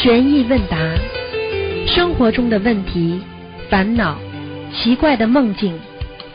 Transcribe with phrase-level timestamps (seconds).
[0.00, 0.78] 悬疑问答，
[1.88, 3.20] 生活中的问题、
[3.68, 4.16] 烦恼、
[4.72, 5.76] 奇怪的梦境、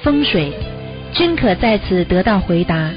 [0.02, 0.52] 风水，
[1.14, 2.90] 均可在此得到回答。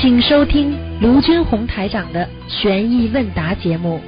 [0.00, 4.00] 请收听卢军红台长的悬疑问答节目。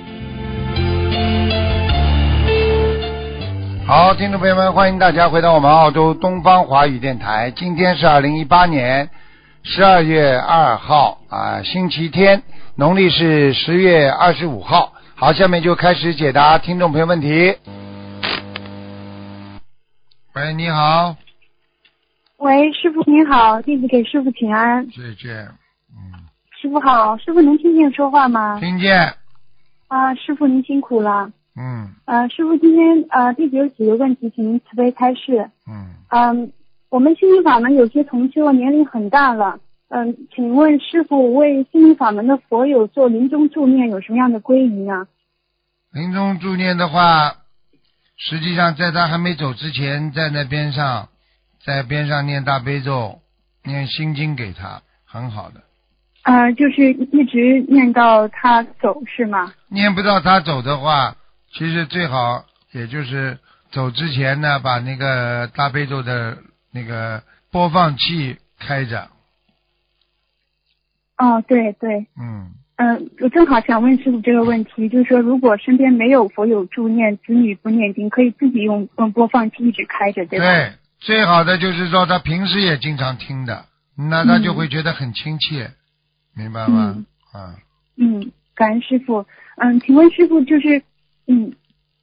[3.86, 7.52] 好，听众朋友们，欢迎大家回到我们澳洲东方华语电台。
[7.54, 9.10] 今天是二零一八年
[9.62, 12.42] 十二月二号啊，星期天，
[12.76, 14.91] 农历是十月二十五号。
[15.22, 17.56] 好，下面就开始解答听众朋友问题。
[20.34, 21.14] 喂，你好，
[22.38, 24.84] 喂，师傅您好，弟子给师傅请安。
[24.86, 25.46] 再见。
[25.92, 26.26] 嗯，
[26.60, 28.58] 师傅好，师傅能听见说话吗？
[28.58, 29.14] 听见。
[29.86, 31.30] 啊，师傅您辛苦了。
[31.56, 35.48] 嗯呃，师傅今天呃弟子有几个问题，请您慈悲开示。
[35.68, 36.52] 嗯，嗯，
[36.88, 39.60] 我们心灵法门有些同修年龄很大了，
[39.94, 45.06] 嗯，请问师傅为心灵法门的佛友做临终助念有什么样的规仪呢？
[45.92, 47.36] 临终助念的话，
[48.16, 51.10] 实际上在他还没走之前，在那边上，
[51.62, 53.20] 在边上念大悲咒、
[53.64, 55.60] 念心经给他，很好的。
[56.22, 59.52] 呃，就是一直念到他走是吗？
[59.68, 61.16] 念不到他走的话，
[61.52, 63.38] 其实最好也就是
[63.70, 66.38] 走之前呢，把那个大悲咒的
[66.72, 69.11] 那个播放器开着。
[71.22, 80.44] 哦，对对，嗯，嗯，我正好想问师傅这个问题，就是说，如果身边没有佛友助念，子女不念经，可以自己用用播放器一直开着，对吧？
[80.44, 85.70] 对，最好的就是说他平时也经常听的，那他就会觉得很亲切，
[86.34, 87.04] 明白吗？
[87.32, 87.54] 啊，
[87.96, 89.24] 嗯，感恩师傅。
[89.58, 90.82] 嗯，请问师傅就是，
[91.28, 91.52] 嗯，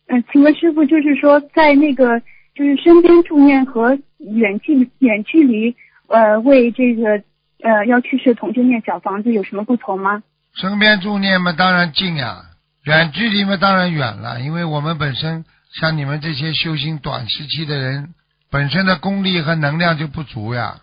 [0.08, 2.22] 嗯，请问师傅就是说，在那个
[2.56, 5.76] 就是身边助念和远距远距离
[6.08, 7.22] 呃为这个
[7.64, 10.24] 呃要去世同修念小房子有什么不同吗？
[10.56, 12.46] 身边助念嘛，当然近呀；
[12.84, 14.42] 远距离嘛，当然远了。
[14.42, 18.14] 因为我们本身像你们这些修行短时期的人，
[18.50, 20.78] 本身的功力和能量就不足呀，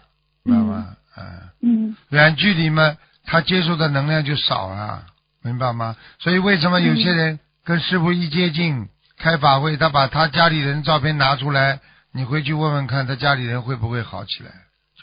[0.45, 0.97] 知道吗？
[1.17, 1.25] 嗯。
[1.63, 5.05] 嗯远距离嘛，他接受的能量就少了，
[5.43, 5.97] 明白吗？
[6.21, 8.89] 所以为什么有些人跟师傅一接近
[9.19, 11.81] 开法会，他把他家里人照片拿出来，
[12.13, 14.51] 你回去问问看，他家里人会不会好起来？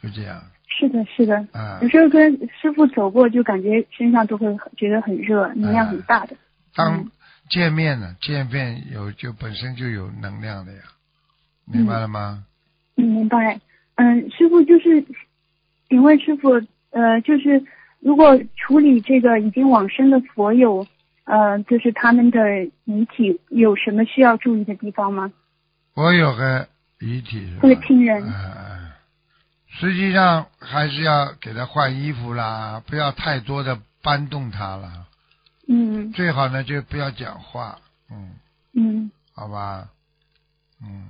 [0.01, 0.41] 就这样，
[0.79, 1.35] 是的，是的。
[1.53, 6.35] 嗯、有时候跟师傅走过，就感觉身上都会很觉得很热，能量很大的。
[6.75, 7.11] 当嗯
[7.49, 10.79] 见面了，见面有就本身就有能量的呀，
[11.65, 12.45] 明白了吗？
[12.95, 13.59] 嗯，明白。
[13.95, 15.05] 嗯，师傅就是，
[15.89, 16.49] 请问师傅，
[16.91, 17.63] 呃，就是
[17.99, 20.87] 如果处理这个已经往生的佛友，
[21.25, 25.31] 呃，就是他们的遗体有什么需要注意的地方吗？
[25.95, 26.67] 我有个
[27.01, 27.59] 遗体是吧？
[27.61, 28.23] 或者亲人
[29.79, 35.07] 实际上还是要给他换衣服啦，不要太多的搬动他了。
[35.67, 37.79] 嗯最好呢就不要讲话，
[38.11, 38.31] 嗯，
[38.73, 39.87] 嗯，好吧，
[40.81, 41.07] 嗯，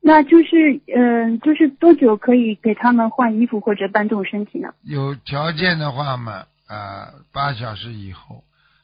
[0.00, 4.72] 那就是，嗯、就是多久可以给他们换衣服或者搬动身体呢？
[4.82, 8.42] 有条件的话嘛，啊、八小时以后；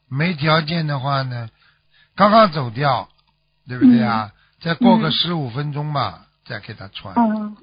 [0.09, 1.49] 没条件的话呢，
[2.15, 3.09] 刚刚走掉，
[3.67, 4.33] 对不对啊？
[4.61, 7.15] 再过个嗯十五分钟吧，再给他穿。
[7.17, 7.57] 嗯，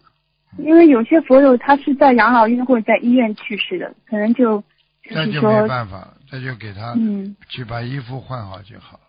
[0.58, 4.60] 因为有些佛友他是在养老院或者在医院去世的，可能就
[5.04, 9.04] 就那就没，办法那，就给他嗯去把衣服换好就好了。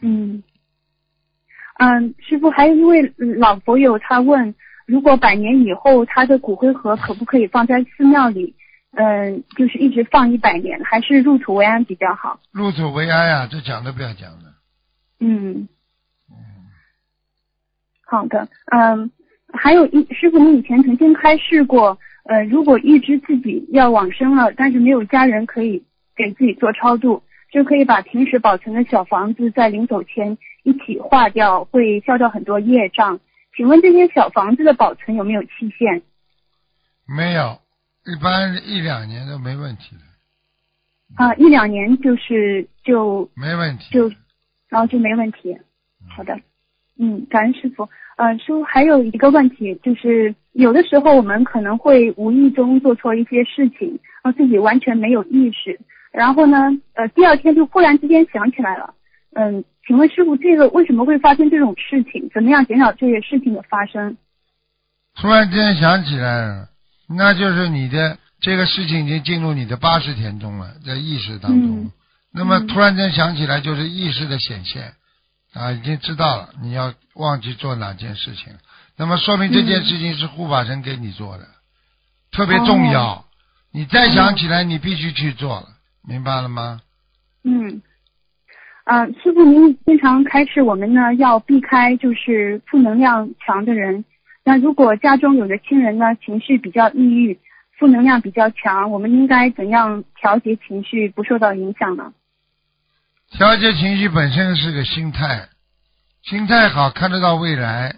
[0.00, 0.42] 嗯，
[1.78, 3.02] 嗯，师傅，还有一位
[3.38, 4.54] 老佛友他问，
[4.86, 8.54] 如果百年以后他的骨灰盒可不可以放在寺庙里？
[8.94, 12.38] 嗯，就是一直放一百年，还是入土为安比较好？
[12.50, 14.52] 入土为安呀、这讲都不要讲了。
[15.18, 15.66] 嗯，
[16.28, 16.36] 嗯，
[18.04, 18.48] 好的。
[18.70, 19.10] 嗯，
[19.52, 25.84] 还有一师傅，你以前曾经开示过，呃，如果预知自己要往生了，但是没有家人可以
[26.16, 33.20] 给自己做超度，就可以把平时保存的小房子在临走前一起化掉，会消掉很多业障。
[33.56, 35.48] 请问这些小房子的保存有没有期
[35.78, 36.02] 限？
[37.06, 37.58] 没有，
[38.06, 40.02] 一般一两年都没问题的，
[41.22, 43.92] 啊、一两年就是就没问题。
[43.92, 44.10] 就
[44.68, 45.54] 然后就没问题。
[46.16, 46.40] 好的，
[46.98, 47.88] 嗯，感恩师傅。
[48.16, 55.80] 呃，师傅还有一个问题，就是有的时候我们可能会无意中做错一些事情，然后自己完全没有意识，
[56.12, 56.58] 然后呢，
[56.94, 58.94] 呃，第二天就忽然之间想起来了。
[59.34, 62.28] 嗯，请问师傅，这个为什么会发生这种事情？
[62.34, 64.16] 怎么样减少这些事情的发生？
[65.16, 66.68] 突然间想起来了，
[67.08, 71.84] 那就是你的这个事情已经进入你的八十天中了，在意识当中。
[71.84, 71.92] 嗯
[72.34, 74.94] 那么嗯突然间想起来，就是意识的显现
[75.54, 78.54] 啊，已经知道了你要忘记做哪件事情，
[78.96, 81.46] 那么说明这件事情是护法神给你做的，
[82.30, 83.24] 特别重要。
[83.72, 85.68] 你再想起来，你必须去做了，
[86.06, 86.80] 明白了吗？
[87.44, 87.82] 嗯，
[88.84, 94.04] 啊，师傅您经常开示我们呢，要避开就是负能量强的人。
[94.44, 97.38] 那如果家中有的亲人呢，情绪比较抑郁，
[97.78, 102.12] 负能量比较强，我们应该怎样调节情绪，不受到影响呢？
[103.32, 105.48] 调节情绪本身是个心态，
[106.22, 107.96] 心态好，看得到未来，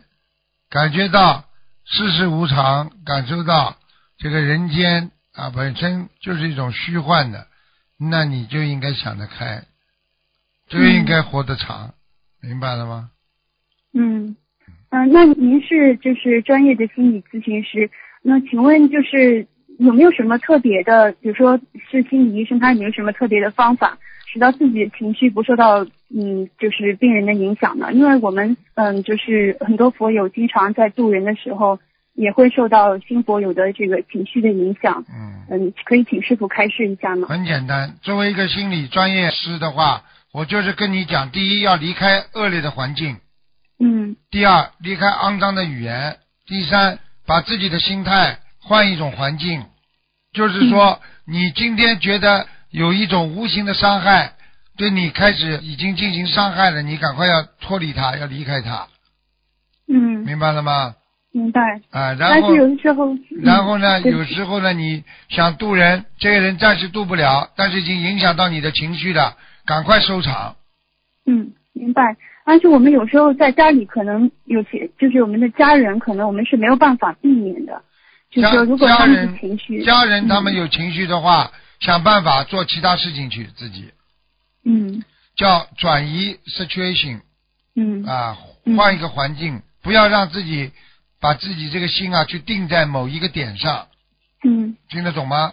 [0.71, 1.45] 感觉到
[1.85, 3.77] 世事无常，感受到
[4.17, 7.49] 这个人间啊本身就是一种虚幻的，
[7.99, 9.65] 那你就应该想得开，
[10.69, 11.95] 就应该活得长，
[12.41, 13.11] 明白了吗？
[13.93, 14.37] 嗯
[14.91, 17.91] 嗯、那您是就是专业的心理咨询师，
[18.23, 19.49] 那请问就是
[19.81, 21.59] 有没有什么特别的，比如说
[21.91, 23.99] 是心理医生，他有没有什么特别的方法，
[24.35, 27.93] 使到自己的情绪不受到嗯就是病人的影响呢？
[27.93, 31.79] 因为我们嗯就是很多佛友经常在渡人的时候，
[32.15, 35.05] 也会受到新佛友的这个情绪的影响。
[35.09, 37.29] 嗯，嗯，可以请师傅开示一下吗？
[37.29, 37.95] 很简单。
[38.03, 40.03] 作为一个心理专业师的话，
[40.33, 43.15] 我就是跟你讲：第一，要离开恶劣的环境；
[43.79, 46.15] 嗯第二，离开肮脏的语言；
[46.45, 49.63] 第三，把自己的心态换一种环境。
[50.33, 54.33] 就是说，你今天觉得有一种无形的伤害，
[54.77, 58.89] 对你开始已经进行伤害了，你赶快要脱离他，要离开他，
[59.87, 60.97] 嗯，明白了吗？
[61.31, 61.61] 明白。
[61.91, 70.57] 啊，然后但是有的时候，嗯然后呢，有时候呢，你想渡人，这个人暂时渡不了，但是已经影响到你的情绪了，赶快收场。
[71.27, 72.17] 嗯，明白。
[72.45, 77.83] 但是我们有时候在家里可能有些，就是我们的家人，可能我们是没有办法避免的。
[78.33, 83.93] 就是说，如果他们家人的情绪，家人他们嗯有情绪的话，想办法做其他事情去，自己。
[84.65, 85.03] 嗯。
[85.37, 87.21] 叫转移 situation
[87.75, 88.05] 嗯。
[88.05, 88.77] 啊，嗯。
[88.77, 90.73] 换一个环境，不要让自己
[91.21, 93.89] 把自己这个心啊去定在某一个点上，
[94.45, 94.77] 嗯。
[94.89, 95.53] 听得懂吗？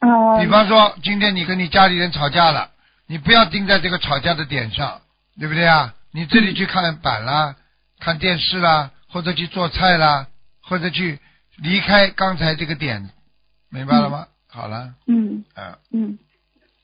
[0.00, 2.70] 哦，比方说，今天你跟你家里人吵架了，
[3.06, 5.00] 你不要定在这个吵架的点上，
[5.38, 5.94] 对不对啊？
[6.12, 7.56] 你这里去看板啦，
[7.98, 10.28] 看电视啦，或者去做菜啦，
[10.62, 11.18] 或者去
[11.56, 13.10] 离开刚才这个点，
[13.70, 14.28] 明白了吗？
[14.48, 16.18] 好了，嗯啊，嗯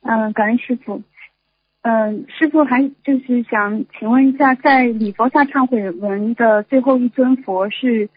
[0.02, 1.02] 嗯，感恩师傅。
[1.82, 8.08] 嗯，师傅还就是想请问一下，在礼佛下忏悔文的最后一尊佛是，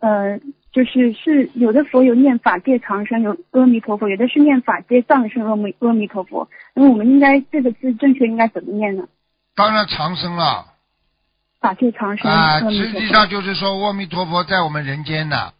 [0.00, 0.38] 呃，
[0.70, 6.48] 就是是有的佛有念法界长生有阿弥陀佛，有的是念法界藏生阿弥阿弥陀佛。
[6.74, 9.08] 那么我们应该这个字正确应该怎么念呢？
[9.56, 10.66] 当然长生了
[11.58, 12.60] 法界长生啊。
[12.70, 15.52] 实际上就是说，阿弥陀佛在我们人间呢，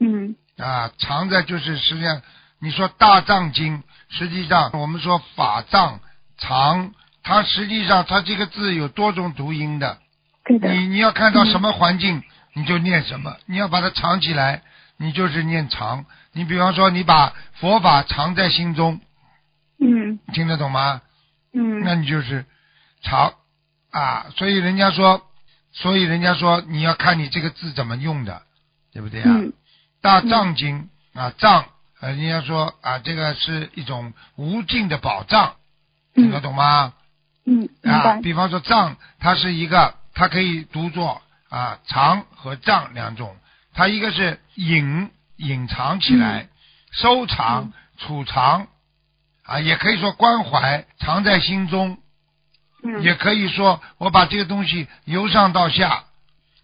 [0.00, 2.20] 嗯啊，藏在就是实际上，
[2.62, 5.98] 你说大藏经，实际上我们说法藏
[6.38, 6.94] 藏，
[7.24, 9.98] 它实际上它这个字有多种读音的。
[10.60, 10.72] 的。
[10.72, 12.22] 你你要看到什么环境，
[12.54, 13.36] 你就念什么。
[13.46, 14.62] 你要把它藏起来，
[14.96, 16.04] 你就是念藏。
[16.32, 19.00] 你比方说，你把佛法藏在心中，
[19.80, 21.02] 嗯听得懂吗？
[21.52, 22.46] 嗯那你就是
[23.02, 23.34] 藏
[23.90, 24.26] 啊。
[24.36, 25.20] 所以人家说，
[25.72, 28.42] 所以人家说你要看你这个字怎么用的，
[28.92, 29.30] 对不对啊？
[29.30, 29.52] 嗯
[30.00, 31.64] 大藏经啊，藏，
[32.02, 35.54] 呃，人家说啊，这个是一种无尽的宝藏，
[36.14, 36.94] 听得懂吗？
[37.46, 43.36] 嗯，明啊，比方说藏，它是一个，它可以读作啊藏和藏两种，
[43.72, 46.48] 它一个是隐隐藏起来，
[46.90, 48.66] 收藏、储藏，
[49.44, 51.98] 啊，也可以说关怀藏在心中，
[52.82, 53.00] 嗯。
[53.04, 56.02] 也可以说我把这个东西由上到下，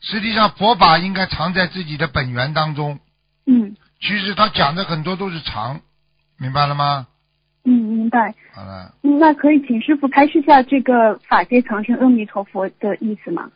[0.00, 2.99] 实际上佛法应该藏在自己的本源当中。
[3.47, 5.81] 嗯其实他讲的很多都是藏，
[6.38, 7.07] 明白了吗？
[7.64, 8.35] 嗯，明白。
[8.55, 13.50] 好了，嗯那可以请师傅开示下这个法界长生阿弥陀佛的意思吗？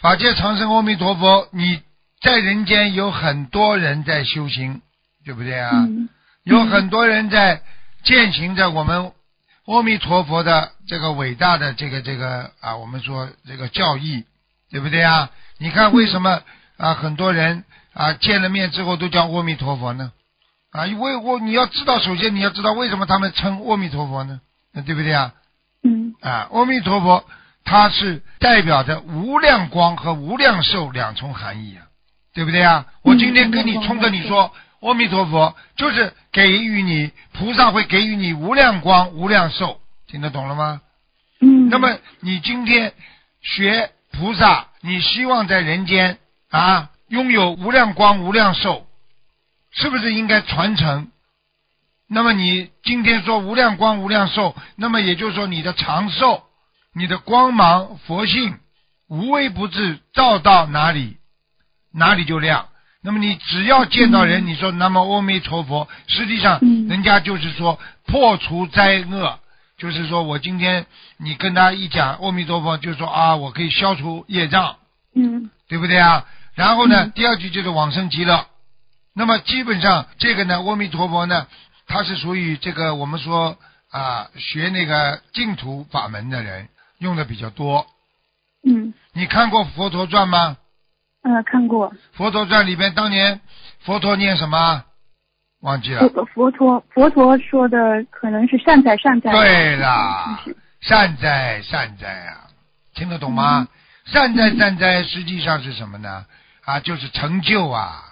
[0.00, 1.80] 法界长生阿弥陀佛，你
[2.20, 4.82] 在人间有很多人在修行，
[5.24, 5.70] 对不对啊？
[5.86, 6.08] 嗯
[6.42, 7.60] 有很多人在
[8.04, 9.10] 践行着我们
[9.64, 14.24] 阿弥陀佛的这个伟大的这个这个啊，我们说这个教义，
[14.70, 15.30] 对不对啊？
[15.58, 16.42] 你看为什么
[16.76, 17.64] 啊很多人
[17.96, 20.12] 啊见了面之后都叫阿弥陀佛呢？
[20.70, 24.40] 啊，因为我你要知道，首先你要知道为什么他们称阿弥陀佛呢？
[24.74, 25.32] 那对不对啊？
[25.82, 27.24] 嗯啊，阿弥陀佛，
[27.64, 31.86] 它是代表着无量光和无量寿两重含义啊，
[32.34, 32.84] 对不对啊？
[33.02, 40.82] 我今天跟你冲着你说，阿弥陀佛就是给予你菩萨会给予你无量光、无量寿，听得懂了吗？
[41.40, 41.70] 嗯。
[41.70, 42.92] 那么你今天
[43.40, 46.18] 学菩萨，你希望在人间
[46.50, 48.86] 啊拥有无量光、无量寿，
[49.72, 51.08] 是不是应该传承？
[52.08, 56.44] 那么你今天说无量光、无量寿，那么也就是说你的长寿、
[56.94, 58.58] 你的光芒、佛性
[59.08, 61.16] 无微不至，照到哪里
[61.92, 62.68] 哪里就亮。
[63.02, 69.38] 那么你只要见到人，嗯你说南无阿弥陀佛，实际上嗯人家就是说破除灾厄，
[69.78, 70.86] 就是说我今天
[71.16, 74.76] 你跟他一讲阿弥陀佛，就说啊，我可以消除业障，
[75.14, 76.24] 嗯对不对啊？
[76.56, 78.46] 然后呢，嗯第二句就是往生极乐。
[79.14, 81.46] 那么基本上这个呢，阿弥陀佛呢，
[81.86, 83.56] 他是属于这个我们说
[83.90, 87.86] 啊，学那个净土法门的人用的比较多。
[88.66, 90.56] 嗯你看过《佛陀传》吗？
[91.22, 93.40] 呃看过《佛陀传》里边当年
[93.80, 94.84] 佛陀念什么？
[95.62, 96.08] 忘记了。
[96.08, 99.32] 佛佛陀佛陀说的可能是善哉善哉。
[99.32, 100.42] 对啦，
[100.80, 102.46] 善哉善哉啊，
[102.94, 103.66] 听得懂吗？
[104.04, 106.26] 善哉善哉，实际上是什么呢？
[106.66, 108.02] 啊，就是成就啊，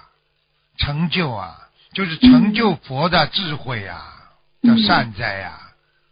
[0.78, 1.58] 成就啊，
[1.92, 4.14] 就是成就佛的智慧啊，
[4.62, 4.78] 叫嗯。
[4.78, 5.58] 善哉呀、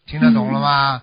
[0.06, 1.02] 听得懂了吗？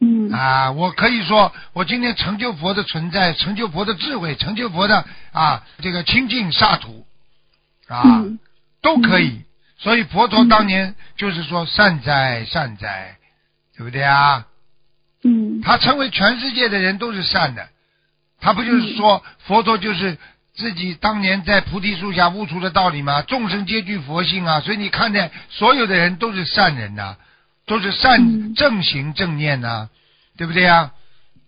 [0.00, 0.30] 嗯。
[0.30, 7.06] 啊，我可以说，我今天成就佛的存在，成就佛的智慧，成就佛的啊这个清净刹土
[7.88, 8.38] 啊，嗯。
[8.82, 9.44] 都可以。
[9.78, 13.16] 所以佛陀当年就是说善哉善哉，
[13.76, 14.46] 对不对啊？
[15.24, 15.62] 嗯。
[15.62, 17.68] 他成为全世界的人都是善的，
[18.40, 20.18] 他不就是说佛陀就是
[20.56, 23.22] 自己当年在菩提树下悟出的道理吗？
[23.22, 27.16] 众生皆具佛性啊，所以你看见所有的人都是善人呐、
[27.66, 29.90] 都是善嗯正行正念呐、
[30.36, 30.92] 对不对呀？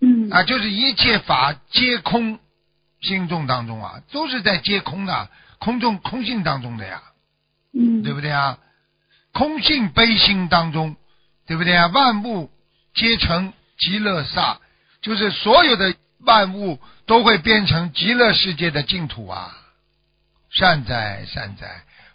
[0.01, 2.39] 嗯啊，就是一切法皆空，
[3.01, 7.03] 心中当中啊，都是在皆空的空中空性当中的呀。
[7.73, 8.59] 嗯对不对啊？
[9.33, 10.97] 空性悲心当中，
[11.47, 11.87] 对不对啊？
[11.89, 12.51] 万物
[12.95, 14.59] 皆成极乐刹，
[15.01, 19.57] 就是所有的万物都会变成极乐世界的净土啊！
[20.51, 21.67] 善哉善哉，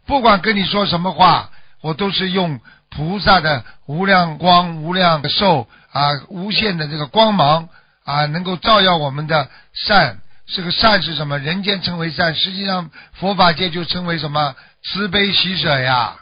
[0.05, 2.59] 不管跟你说什么话，我都是用
[2.89, 7.69] 菩萨的无量光、无量寿啊、无限的这个光芒
[8.05, 10.19] 啊，能够照耀我们的善。
[10.45, 11.39] 这个善是什么？
[11.39, 14.55] 人间称为善，实际上佛法界就称为什么？
[14.83, 16.17] 慈悲喜舍呀！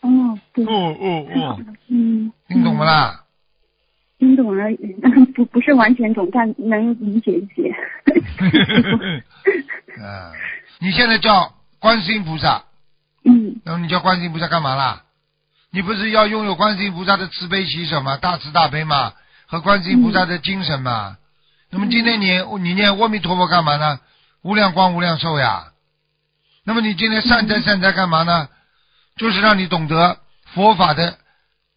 [0.00, 3.23] 哦对哦哦哦，嗯听懂不啦？
[4.24, 4.64] 听懂了，
[5.34, 7.70] 不不是完全懂，但能理解一些。
[10.00, 10.32] 嗯，
[10.80, 12.64] 你现在叫观世音菩萨，
[13.24, 15.02] 嗯那么你叫观世音菩萨干嘛啦？
[15.70, 18.16] 你不是要拥有观世音菩萨的慈悲喜舍吗？
[18.16, 19.12] 大慈大悲嘛，
[19.46, 21.18] 和观世音菩萨的精神嘛。
[21.70, 24.00] 那么今天你你念阿弥陀佛干嘛呢？
[24.42, 25.72] 无量光无量寿呀。
[26.64, 28.48] 那么你今天善哉善哉干嘛呢？
[29.16, 30.18] 就是让你懂得
[30.54, 31.18] 佛法的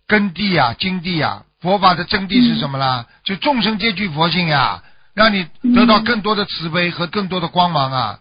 [0.08, 1.44] 根地呀、经地呀。
[1.62, 3.06] 佛法的真谛是什么啦？
[3.24, 4.84] 就众生皆具佛性呀，
[5.16, 8.20] 让你得到更多的慈悲和更多的光芒啊！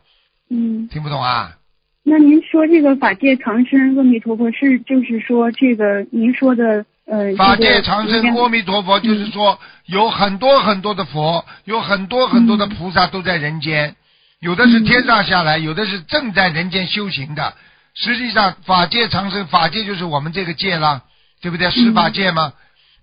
[0.49, 1.57] 嗯，听不懂啊？
[2.03, 13.97] 那您说这个法界长生阿弥陀佛是就是说这个您说的呃法界长生阿弥陀佛，就是说有很多很多的佛，有很多很多的菩萨都在人间，
[14.41, 17.55] 有的是天上下来，有的是正在人间修行的。
[17.95, 21.03] 实际上，法界长生，法界就是我们这个界啦，
[21.41, 21.71] 对不对？
[21.71, 22.53] 十法界吗？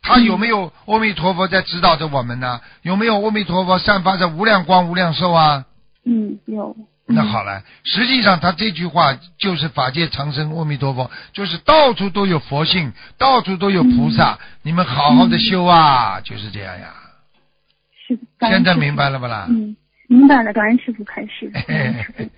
[0.04, 2.62] 他有没有阿弥陀佛在指导着我们呢？
[2.84, 5.66] 有没有阿弥陀佛散发着无量光、无量寿啊？
[6.06, 16.94] 嗯有那好了，实际上他这句话就是法界长生阿弥陀佛，就是到处都有佛性，到处都有菩萨，你们好好的修啊，就是这样呀。
[18.08, 19.48] 是现在明白了不啦？
[19.50, 19.76] 嗯
[20.08, 21.50] 明白了，感恩师傅开示。
[21.50, 22.30] 感恩师父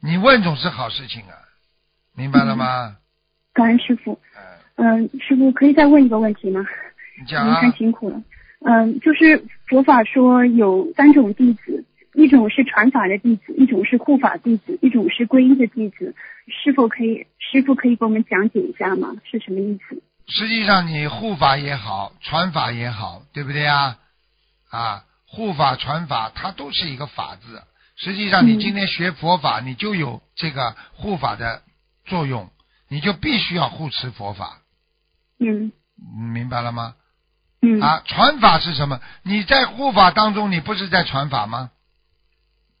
[0.00, 1.34] 你问总是好事情啊，
[2.16, 2.96] 明白了吗？
[3.54, 4.20] 感恩师傅，
[4.78, 6.64] 嗯，嗯、师傅可以再问一个问题吗？
[7.20, 8.22] 你讲啊您太，辛苦了。
[8.60, 16.14] 嗯，就是佛法说有三种弟子，一种是传法的弟子，一种是护法弟子，一种是皈依的弟子。
[16.46, 19.14] 是否可以，师傅可以给我们讲解一下吗？
[19.24, 20.02] 是什么意思？
[20.26, 23.98] 实际上你护法也好，传法也好，对不对啊？
[24.70, 27.62] 啊，护法传法，它都是一个法字。
[27.96, 31.62] 实际上，你嗯今天学佛法，你就有这个护法的
[32.04, 32.48] 作用，
[32.88, 34.58] 你就必须要护持佛法，
[35.38, 36.94] 嗯嗯明白了吗？
[37.60, 39.00] 嗯啊，传法是什么？
[39.22, 41.70] 你在护法当中，你不是在传法吗？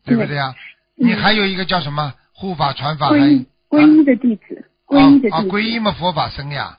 [0.04, 0.54] 对不对啊？
[0.56, 3.08] 嗯你还有一个叫什么护法传法？
[3.10, 5.52] 还皈依皈依的弟子，皈依的啊啊，弟子。
[5.56, 6.78] 皈依嘛，佛法僧呀。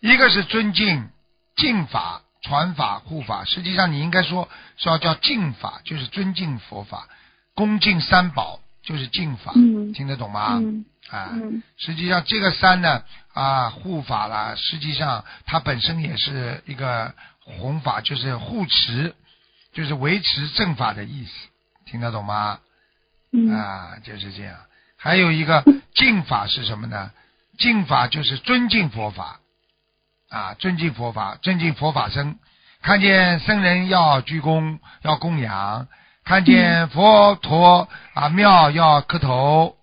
[0.00, 1.08] 一个是尊敬
[1.56, 7.06] 敬法、传法、护法，实际上你应该说说叫敬法，就是尊敬佛法；
[7.54, 9.52] 恭敬三宝，就是敬法。
[9.54, 10.58] 嗯听得懂吗？
[10.60, 19.14] 嗯啊，嗯实际上这个三呢，啊，护法啦，实际上它本身也是一个弘法，就是护持，
[19.72, 21.32] 就是维持正法的意思，
[21.86, 22.58] 听得懂吗？
[23.32, 24.56] 嗯啊，就是这样。
[24.96, 27.12] 还有一个敬法是什么呢？
[27.58, 29.38] 敬法就是尊敬佛法，
[30.30, 32.38] 啊，尊敬佛法，尊敬佛法僧。
[32.82, 35.86] 看见僧人要鞠躬，要供养；
[36.24, 39.76] 看见佛陀啊庙要磕头，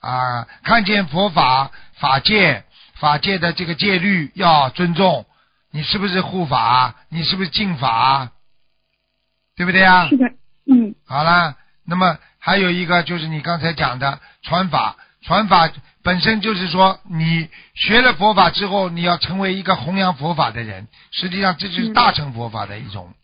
[0.00, 2.65] 啊，看见佛法法界
[2.98, 5.26] 法界的这个戒律要尊重，
[5.70, 6.94] 你是不是护法？
[7.08, 8.32] 你是不是敬法？
[9.56, 10.08] 对不对啊？
[10.08, 10.26] 是的，
[10.70, 15.70] 嗯好啦，那么还有一个就是你刚才讲的传法，传法
[16.02, 23.14] 本身就是说你学了佛法之后，你要成为一个弘扬佛法的人，实际上这就是嗯大乘佛法的一种，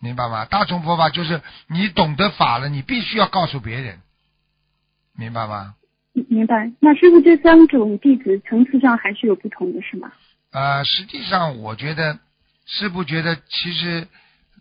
[0.00, 0.44] 明白吗？
[0.44, 4.00] 大乘佛法就是你懂得法了，你必须要告诉别人，
[5.16, 5.74] 明白吗？
[6.12, 6.70] 明明白。
[6.80, 10.12] 那师傅这三种弟子层次上还是有不同的，是吗？
[10.52, 12.18] 呃，实际上我觉得，
[12.66, 14.06] 师傅觉得其实，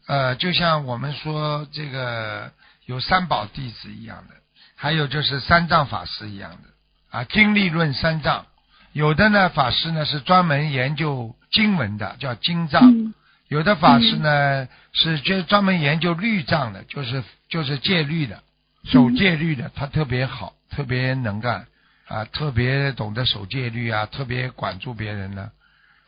[0.07, 2.51] 呃，就像我们说这个
[2.85, 4.35] 有三宝弟子一样的，
[4.75, 8.45] 还有就是三藏法师一样的啊，经历论三藏。
[8.93, 13.13] 有的呢法师呢是专门研究经文的，叫经藏；嗯
[13.47, 18.41] 有的法师呢、是就专门研究律藏的，就是就是戒律的，
[18.85, 21.67] 守戒律的，他特别好，特别能干
[22.07, 25.51] 啊，特别懂得守戒律啊，特别管住别人呢。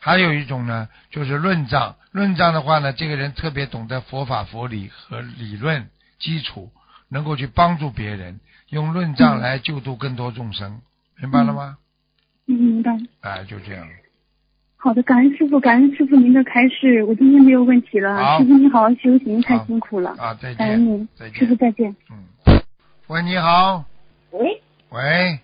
[0.00, 1.96] 还有一种呢，就是论藏。
[2.10, 6.70] 论藏的话呢，这个人特别懂得佛法、佛理和理论基础，
[7.08, 10.82] 能够去帮助别人，用论藏嗯来救度更多众生，
[11.18, 11.78] 明白了吗？
[12.46, 12.98] 嗯，明白。
[13.22, 13.88] 哎，就这样。
[14.76, 18.38] 好的，感恩师傅，感恩师傅您的开示，我今天没有问题了。
[18.38, 20.10] 师傅您好好休息，您太辛苦了。
[20.18, 21.56] 啊，再感恩见，师傅。
[21.56, 21.96] 再见。
[22.10, 22.60] 嗯，
[23.06, 23.86] 喂，你好，
[24.34, 24.60] 喂
[24.90, 25.38] 喂，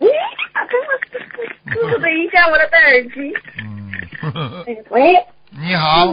[0.00, 0.08] 喂，
[0.52, 3.34] 啊师傅，师傅，等一下，我的戴耳机。
[3.58, 5.14] 嗯，呵呵呵喂，
[5.50, 6.06] 你好，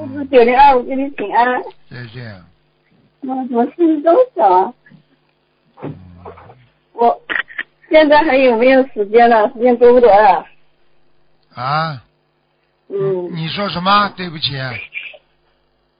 [0.00, 1.62] 师傅九零二五给你请安。
[1.90, 2.42] 再见。
[3.20, 4.74] 我我心中想，
[5.82, 5.94] 嗯，
[6.94, 7.20] 我
[7.90, 9.46] 现在还有没有时间了？
[9.52, 10.46] 时间多不多了？
[11.54, 12.02] 啊，
[12.88, 14.08] 嗯，你说什么？
[14.16, 14.54] 对不起，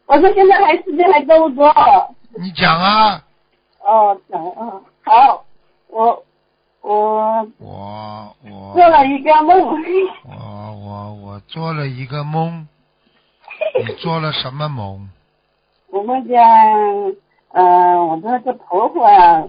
[0.07, 2.17] 我说现在还时间还多不多？
[2.39, 3.23] 你讲啊。
[3.81, 5.45] 哦，讲啊，好，
[5.89, 6.25] 我
[6.81, 9.59] 我我我做了一个梦，
[10.25, 12.67] 我我我做了一个梦，
[13.81, 15.11] 你做了什么梦？
[15.91, 16.41] 我梦见，
[17.51, 19.45] 呃，我的那个婆婆啊，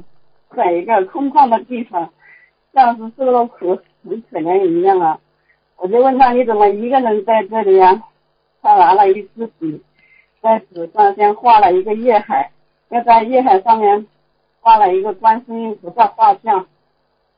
[0.56, 2.10] 在一个空旷的地方，
[2.74, 5.20] 像是受了苦，很可怜一样啊。
[5.78, 8.02] 我就问他你怎么一个人在这里啊？
[8.62, 9.84] 他拿了一支笔，
[10.42, 12.52] 在纸上先画了一个叶海，
[12.90, 14.08] 又在叶海上面
[14.64, 16.66] 画了一个观世音菩萨画像。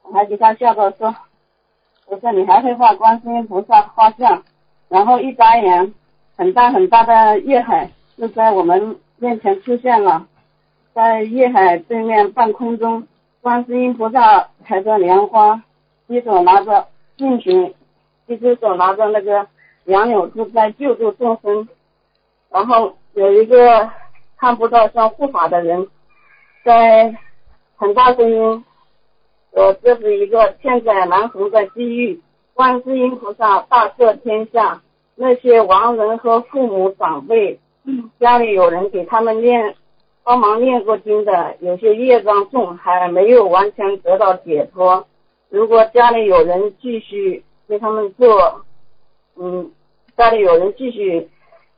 [0.04, 1.16] 我还给他笑着说
[2.06, 4.44] ：“我说你还会画观世音菩萨画像？”
[4.88, 5.94] 然后一眨眼，
[6.38, 10.28] 很大很大的叶海就在我们面前出现了，
[10.94, 13.08] 在叶海对面半空中，
[13.42, 15.64] 观世音菩萨抬着莲花，
[16.06, 17.74] 一手拿着净瓶，
[18.28, 19.48] 一只手拿着那个
[19.86, 21.68] 杨柳枝在救助众生，
[22.52, 23.90] 然后有一个
[24.38, 25.88] 看不到像护法的人，
[26.65, 27.15] 在
[27.75, 28.65] 很大声音
[29.51, 32.19] 我这是一个千载难逢的机遇，
[32.56, 34.82] 观世音菩萨大赦天下，
[35.13, 37.60] 那些亡人和父母长辈，
[38.19, 39.75] 家里有人给他们念，
[40.23, 45.06] 帮忙念过经的，有些业障重，还没有完全得到解脱。
[45.49, 48.65] 如果家里有人继续给他们做，
[49.36, 49.71] 嗯，
[50.17, 51.30] 家里有人继续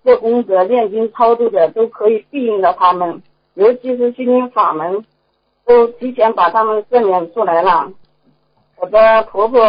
[0.06, 3.22] 做功德、念经超度的，都可以庇应到他们，
[3.58, 5.04] 尤其是心灵法门，
[5.66, 7.92] 都提前把他们证明出来了。
[8.76, 9.60] 我的婆婆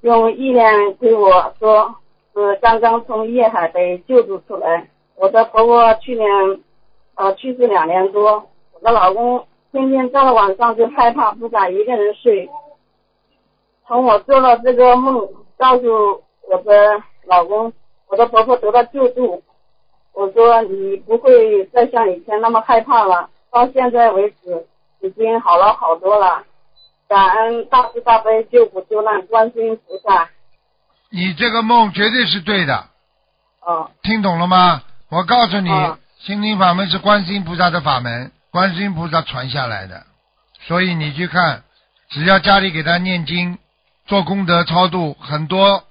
[0.00, 1.96] 用意念对我说，
[2.32, 4.88] 是刚刚从夜海被救助出来。
[5.14, 6.26] 我的婆婆去年
[7.14, 12.48] 呃去世两年多，我的老公天天到了晚上就害怕，不敢一个人睡。
[13.86, 17.74] 从我做了这个梦，告诉我的老公，
[18.08, 19.42] 我的婆婆得到救助。
[20.14, 24.66] 我说你不会再像以前那么害怕了，到现在为止
[25.00, 26.44] 已经好了好多了。
[27.08, 30.30] 感恩大慈大悲救苦救难观世音菩萨。
[31.10, 32.86] 你这个梦绝对是对的，
[33.60, 34.82] 哦，听懂了吗？
[35.10, 40.06] 我告诉你啊，心灵法门是观世音菩萨的法门，观世音菩萨传下来的，
[40.60, 41.64] 所以你去看，
[42.08, 43.58] 只要家里给他念经、
[44.06, 45.84] 做功德超度，很多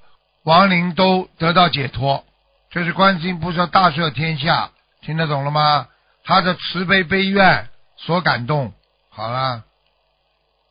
[0.43, 2.23] 亡灵都得到解脱。
[2.71, 5.89] 这是观世音菩萨大赦天下，听得懂了吗？
[6.23, 8.71] 他的慈悲悲愿所感动。
[9.09, 9.65] 好了，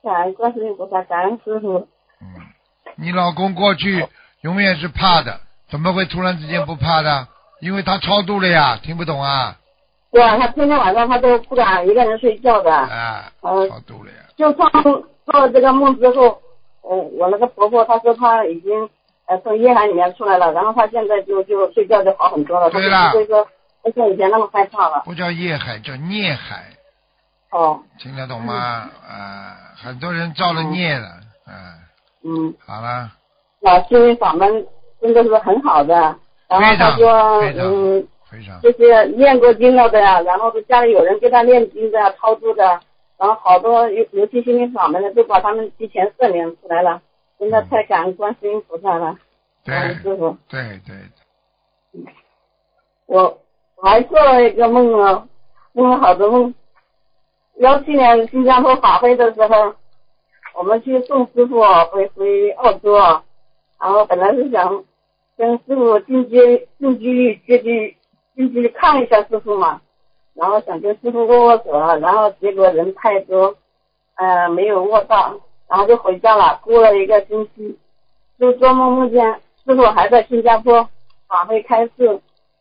[0.02, 1.86] 感恩观世音菩萨，感恩师傅。
[2.22, 2.26] 嗯，
[2.96, 4.06] 你老公过去
[4.40, 7.28] 永远是怕的，怎么会突然之间不怕的？
[7.60, 9.58] 因为他超度了呀，听不懂啊？
[10.10, 12.74] 对啊，他天天晚上他都不敢一个人睡觉的。
[12.74, 14.16] 啊，呃超度了呀。
[14.38, 14.70] 就做
[15.26, 16.40] 做了这个梦之后，
[16.80, 18.88] 呃，我那个婆婆她说她已经
[19.30, 23.46] 呃从夜海里面出来了，然后他现在就就睡觉就好很多了，她就对啦不会说
[23.82, 25.02] 不像以前那么害怕了。
[25.04, 26.64] 不叫夜海，叫孽海，
[27.52, 28.90] 哦，听得懂吗？
[29.08, 31.08] 啊，很多人造了孽了，
[31.46, 31.54] 嗯，
[32.24, 33.08] 嗯，好了，
[33.60, 34.66] 那心灵法门
[35.00, 35.94] 真的是很好的。
[36.48, 42.64] 然后他非常说嗯，非常就是念过经了的呀，然后是家里有人给他念经的呀，超度的，
[43.16, 47.00] 然后好多尤尤其心灵法门的都把他们提前赦免出来了，
[47.40, 49.18] 真的太感恩观世音菩萨了，
[49.64, 50.37] 感恩对师傅。
[50.46, 52.05] 对对，
[53.07, 53.40] 我
[53.76, 55.26] 我还做了一个梦啊，
[55.72, 56.55] 梦了好多梦。
[57.57, 59.74] 幺七年新加坡法会的时候，
[60.55, 63.24] 我们去送师傅回回澳洲，啊
[63.81, 64.85] 然后本来是想
[65.38, 67.96] 跟师傅近距近距离接近
[68.37, 69.81] 近距离看一下师傅嘛，
[70.35, 73.57] 然后想跟师傅握握手，啊然后结果人太多，
[74.16, 76.61] 呃没有握到，然后就回家了。
[76.64, 77.78] 过了一个星期，
[78.38, 80.88] 就做梦梦见师傅还在新加坡
[81.28, 82.20] 法会开示，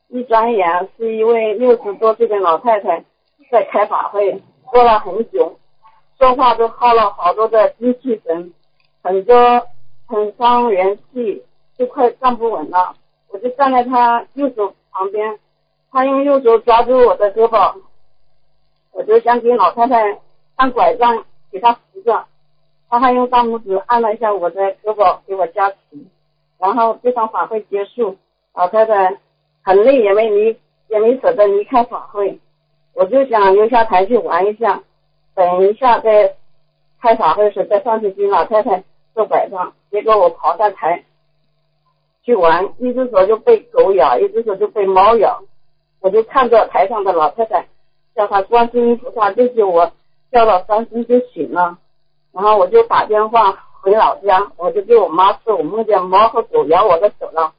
[0.10, 3.04] 一转眼是一位六十多岁的老太太
[3.50, 5.58] 在开法会，过了很久，
[6.20, 8.54] 说话都耗了好多的精气神，
[9.02, 9.36] 很多
[10.06, 11.44] 很伤元气，
[11.78, 12.94] 就快站不稳了。
[13.32, 15.40] 我就站在她右手旁边，
[15.92, 17.74] 她用右手抓住我的胳膊，
[18.92, 20.20] 我就想给老太太
[20.56, 22.26] 按拐杖给她扶着，
[22.90, 25.78] 他还用大拇指按了一下我的胳膊给我加持，
[26.58, 28.18] 然后这场法会结束，
[28.54, 29.20] 老太太
[29.64, 32.40] 很累也没离也没舍得离开法会，
[32.94, 34.82] 我就想溜下台去玩一下，
[35.36, 36.36] 等一下再
[37.00, 39.74] 开法会时再上去给老太太做拐杖。
[39.92, 41.06] 结果我跑下台
[42.24, 45.44] 去玩，一只手就被狗咬，一只手就被猫咬，
[46.02, 47.68] 我就看着台上的老太太，
[48.16, 49.92] 叫她观世音菩萨救救我，
[50.32, 51.78] 叫了三声就醒了，
[52.32, 57.54] 然后我就打电话回老家，我就给我妈说，我梦见猫和狗咬我的手了。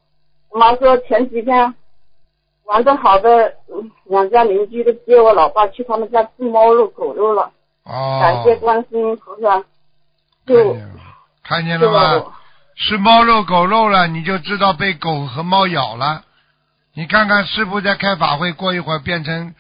[0.51, 1.75] 我妈说前几天
[2.65, 7.51] 玩的好的嗯两家邻居都接我老爸去他们家吃猫肉、狗肉了，
[7.85, 9.65] 哦，感谢观世音菩萨，看
[10.47, 10.77] 就，
[11.43, 12.33] 看见了吗？
[12.77, 16.25] 吃猫肉、狗肉了，你就知道被狗和猫咬了。
[16.95, 19.55] 你看看师傅在开法会，过一会儿变成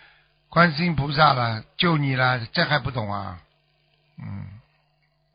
[0.49, 3.39] 观世音菩萨了，救你了，这还不懂啊？
[4.19, 4.47] 嗯，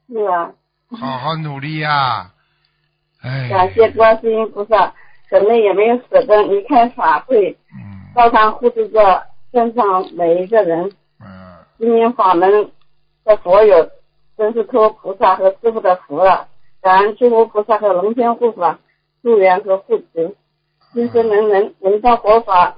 [0.08, 0.52] 是啊，
[0.92, 2.32] 好好努力呀、
[3.22, 4.94] 哎，感谢观世音菩萨，
[5.30, 10.92] 可能也没有舍得离开法会，嗯照常护持着身上每一个人。
[11.20, 12.72] 嗯，今天法门
[13.24, 13.90] 的所有，
[14.38, 16.48] 真是托菩萨和师傅的福了。
[16.82, 18.80] 感恩诸佛菩萨和龙天护法
[19.24, 20.36] 助缘和护持，
[20.94, 22.76] 今生能能闻到佛法，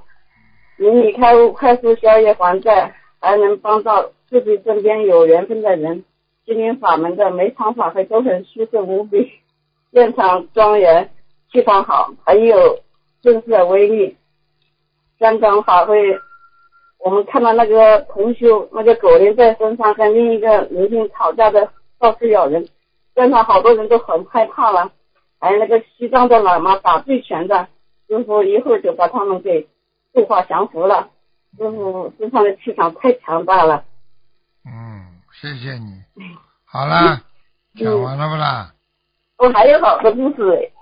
[0.79, 6.05] 引你开悟，快速消业还债，还能帮到自己身边有缘分的人。
[6.47, 9.33] 心灵法门的每场法会都很殊胜无比，
[9.91, 11.11] 现场庄严，
[11.51, 12.79] 气场好，很有
[13.21, 14.15] 震慑威力。
[15.19, 16.17] 香港法会
[16.99, 22.65] 我们看到那个同修那个狗链在身上跟另一个灵性吵架的到处咬人，
[23.13, 24.93] 现场好多人都很害怕了。
[25.41, 27.67] 还有那个西藏的喇嘛打醉拳的，
[28.07, 29.67] 师傅一会儿就把他们给
[30.13, 31.09] 度化降服了。
[31.57, 33.83] 师傅身上的气场太强大了。
[35.41, 36.03] 嗯，谢谢你。
[36.65, 37.21] 好啦，
[37.75, 38.73] 讲完了不啦？
[39.37, 40.73] 我还有好多故事诶，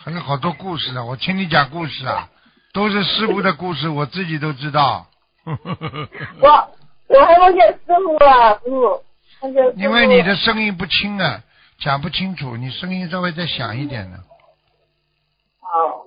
[0.00, 2.28] 还有好多故事呢，我听你讲故事啊，
[2.72, 5.06] 都是师傅的故事，我自己都知道。
[5.46, 6.68] 我
[7.06, 9.04] 我还梦见师傅啊，师傅
[9.80, 11.42] 因为你的声音不清啊，
[11.78, 14.18] 讲不清楚，你声音稍微再响一点呢。
[15.60, 16.04] 好，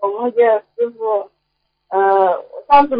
[0.00, 1.30] 我梦见师傅，
[1.88, 2.96] 呃，我上次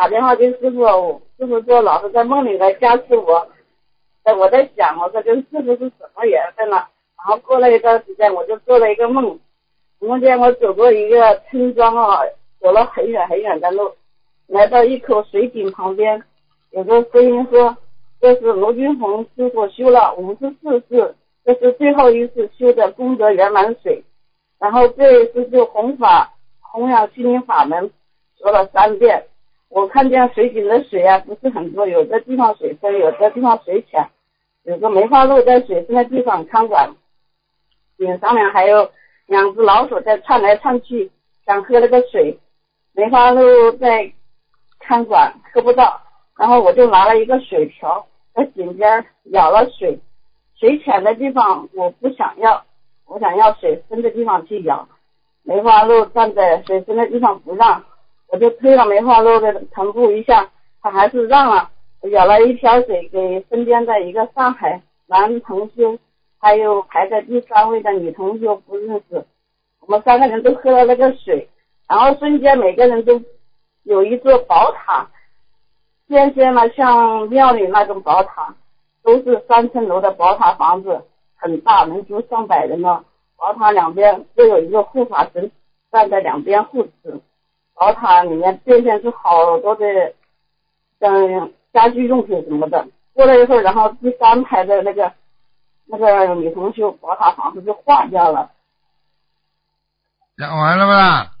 [0.00, 3.46] 打电话给师傅，师傅说老是在梦里来加持我，
[4.24, 6.88] 我在想，我说跟师傅是什么缘分了？
[7.18, 9.38] 然后过了一段时间，我就做了一个梦，
[9.98, 12.20] 梦见我走过一个村庄啊，
[12.62, 13.92] 走了很远很远的路，
[14.46, 16.22] 来到一口水井旁边，
[16.70, 17.76] 有个声音说，
[18.22, 24.02] 这是罗君红师傅修了五十四次，这是最后一次修的功德圆满水。
[24.58, 26.32] 然后这一次就弘法
[26.62, 27.90] 弘扬心灵法门，
[28.38, 29.26] 说了三遍。
[29.70, 34.10] 我看见水井的水啊不是很多，有的地方水深，有的地方水浅。
[34.64, 36.94] 有个梅花鹿在水深的地方看管，
[37.96, 38.90] 井上面还有
[39.26, 41.10] 两只老鼠在窜来窜去，
[41.46, 42.38] 想喝那个水。
[42.92, 44.12] 梅花鹿在
[44.80, 46.02] 看管，喝不到，
[46.36, 50.00] 然后我就拿了一个水瓢在井边舀了水，
[50.58, 52.64] 水浅的地方我不想要。
[53.06, 54.88] 我想要水深的地方去舀，
[55.42, 57.84] 梅花鹿站在水深的地方不让，
[58.30, 61.70] 我就推了梅花鹿的臀部一下，它还是让了。
[62.02, 65.98] 舀了一瓢水给身边的一个上海男同修，
[66.38, 69.26] 还有排在第三位的女同修不认识，
[69.80, 71.50] 我们三个人都喝了那个水，
[71.86, 73.20] 然后瞬间每个人都
[73.82, 75.10] 有一座宝塔，
[76.08, 78.54] 渐渐了像庙里那种宝塔，
[79.02, 81.02] 都是三层楼的宝塔房子。
[81.36, 83.04] 很大，能住上百人呢。
[83.36, 85.50] 宝塔两边都有一个护法神，
[85.90, 87.20] 站在两边护持。
[87.80, 89.86] 宝塔里面变现出好多的，
[91.00, 92.86] 像家居用品什么的。
[93.14, 95.10] 过了一会儿，然后第三排的那个
[95.86, 98.50] 那个女同学宝塔房子就化掉了。
[100.36, 101.32] 讲完了吧？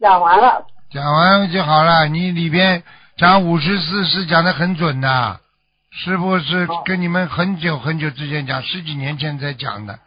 [0.00, 0.66] 讲完了。
[0.90, 2.08] 讲完就好了。
[2.08, 2.82] 你里边
[3.16, 5.38] 讲五十四是讲的很准的，
[5.92, 10.00] 师傅是跟你们很久很久之前讲，十几年前才讲的，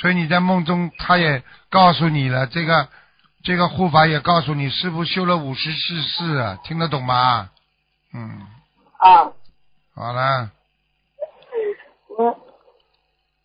[0.00, 2.88] 所以你在梦中他也告诉你了这个。
[3.42, 7.50] 这个护法也告诉你，师傅修了五十四世，听得懂吗？
[8.12, 8.46] 嗯。
[8.98, 9.32] 啊。
[9.94, 10.50] 好了。
[12.16, 12.38] 我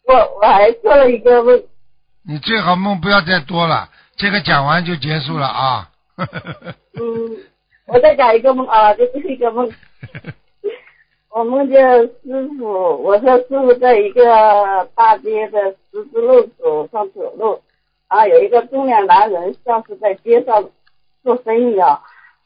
[0.08, 1.64] 我我还做了一个梦。
[2.24, 5.90] 你最好梦不要再多了，这个讲完就结束了啊。
[6.18, 7.38] 嗯，
[7.86, 9.72] 我再讲一个梦啊，这是一个梦。
[11.30, 11.80] 我梦见
[12.24, 15.60] 师傅，我说师傅在一个大街的
[15.92, 17.62] 十字路口上走路。
[18.08, 20.70] 啊，有一个中年男人，像是在街上
[21.24, 22.04] 做生意啊，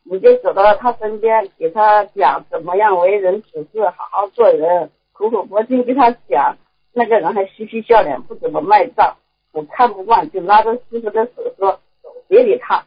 [0.10, 6.58] 我就走到了他身边，给他讲怎么样为人处事，好好做人，苦口婆心跟他讲。
[6.92, 9.16] 那个人还嬉皮笑脸，不怎么卖账。
[9.52, 12.84] 我看不惯，就拉着师傅的手说：“走，别理他。”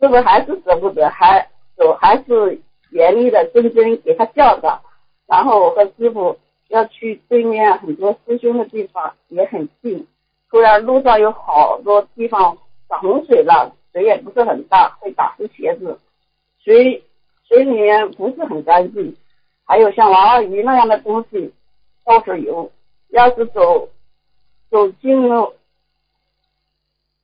[0.00, 4.82] 师傅还是舍不得，还手还是严厉的谆谆给他教导。
[5.26, 6.38] 然后我和师傅
[6.68, 10.06] 要去对面很多师兄的地方，也很近。
[10.54, 12.56] 突然路上有好多地方
[12.88, 15.98] 涨洪水了，水也不是很大，会打湿鞋子。
[16.62, 17.02] 水
[17.42, 19.16] 水里面不是很干净，
[19.64, 21.52] 还有像娃娃鱼那样的东西
[22.04, 22.70] 到处游。
[23.08, 23.88] 要是走
[24.70, 25.54] 走近路，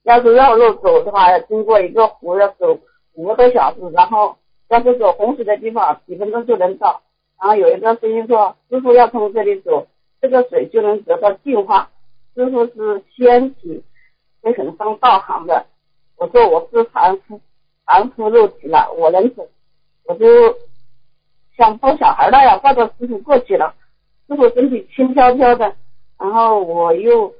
[0.02, 2.80] 要是绕路走的话，要经过一个湖，要走
[3.14, 3.80] 五个多小时。
[3.92, 7.00] 然后要是走洪水的地方，几分钟就能到。
[7.40, 9.86] 然后有一个声音说：“师傅要从这里走，
[10.20, 11.92] 这个水就能得到净化。”
[12.34, 13.82] 师傅是仙体，
[14.40, 15.66] 会很上道行的。
[16.16, 17.40] 我说我是凡夫，
[17.84, 19.48] 凡夫肉体了，我能走，
[20.04, 20.26] 我就
[21.56, 23.74] 像抱小孩那样抱着师傅过去了。
[24.28, 25.74] 师傅身体轻飘飘的，
[26.18, 27.34] 然后我又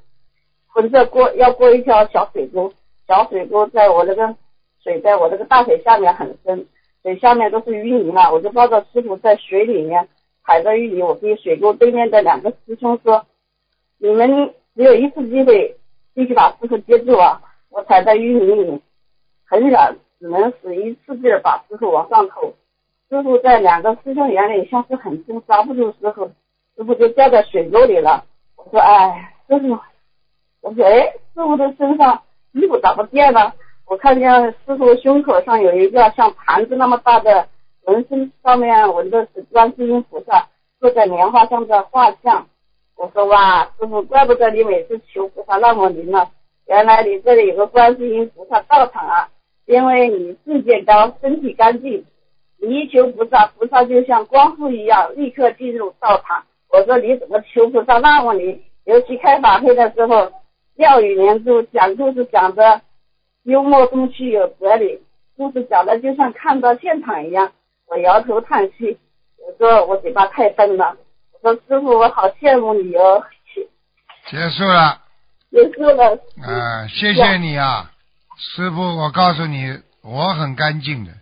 [0.75, 2.73] 跟着过，要过一条小水沟，
[3.07, 4.35] 小水沟在我那个
[4.83, 6.67] 水在我这个大腿下面很深，
[7.03, 10.09] 水下面都是淤泥嘛，我就抱着师傅在水里面
[10.45, 13.27] 踩着淤泥，我对水沟对面的两个师兄说
[13.99, 15.77] ：“你们。”只有一次机会，
[16.15, 17.43] 必须把师傅接住啊！
[17.69, 18.81] 我踩在淤泥里，
[19.45, 22.55] 很软，只能使一次劲儿把师傅往上投。
[23.11, 26.31] 师傅在两个师兄眼里像是很轻，抓不住师傅，
[26.79, 28.25] 师傅就掉在水沟里了。
[28.57, 29.79] 我说：“哎，师傅，
[30.63, 33.53] 我说，哎，师傅的身上衣服咋不见了？
[33.85, 37.49] 我看见师傅胸口上有一个像盘子那么大的
[37.85, 42.47] 纹身，上面纹的是观世音菩萨坐在莲花上的画像。”
[43.01, 46.33] 我说哇，师傅，怪不得你每次求菩萨那么灵了，
[46.67, 49.31] 原来你这里有个观世音菩萨道场啊！
[49.65, 52.05] 因为你自健高，身体干净，
[52.59, 56.45] 你一求菩萨，菩萨就像光速一样，立刻进入道场。
[56.69, 58.63] 我说你怎么求菩萨那么灵？
[58.85, 60.31] 尤其开法会的时候，
[60.77, 62.83] 妙语连珠，讲故事讲的
[63.45, 65.01] 幽默风趣有哲理，
[65.39, 67.51] 故事讲的就像看到现场一样。
[67.87, 68.99] 我摇头叹息，
[69.39, 70.99] 我说我嘴巴太笨了。
[71.43, 73.23] 说师傅，我好羡慕你哦。
[74.31, 75.01] 结束了。
[75.51, 76.15] 结束了。
[76.43, 77.91] 啊，谢谢你啊，
[78.37, 81.13] 师傅，我告诉你，我很干净的，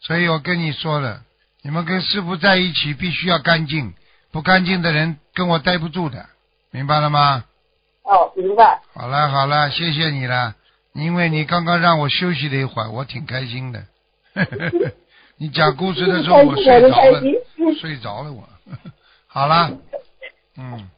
[0.00, 1.22] 所以我跟你说了，
[1.62, 3.94] 你们跟师傅在一起必须要干净，
[4.32, 6.26] 不干净的人跟我待不住的，
[6.70, 7.44] 明白了吗？
[8.02, 8.82] 哦，明白。
[8.92, 10.54] 好了好了，谢谢你了，
[10.92, 13.84] 因为你刚刚让我休息了一会儿，我挺开心的。
[15.38, 17.22] 你讲故事的时候我睡着了，
[17.80, 18.46] 睡着了我。
[19.32, 19.70] 好了，
[20.58, 20.90] 嗯，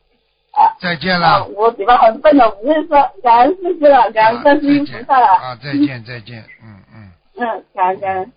[0.81, 1.45] 再见了。
[1.45, 5.27] 我嘴巴很笨的，不会说，感恩师傅了，感恩观世音菩萨了。
[5.27, 7.12] 啊，再见再见，嗯嗯。
[7.37, 8.33] 嗯，感恩感恩。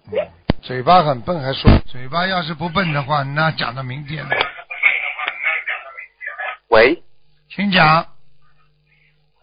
[0.61, 4.35] 嘴巴很笨还说，嘴巴要是不笨的话，那讲到明天了。
[6.67, 7.01] 喂，
[7.49, 8.05] 请讲。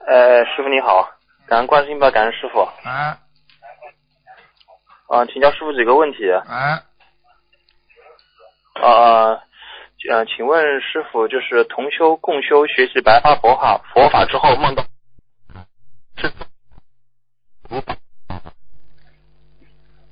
[0.07, 1.09] 呃，师傅你好，
[1.47, 2.61] 感恩观世音菩萨，感恩师傅。
[2.61, 3.19] 啊。
[5.09, 6.31] 啊，请教师傅几个问题。
[6.31, 6.83] 啊。
[8.83, 9.41] 啊。
[10.11, 14.85] 呃，请问师傅，就是同修共修学习白发佛法佛法之后梦到
[16.17, 16.33] 是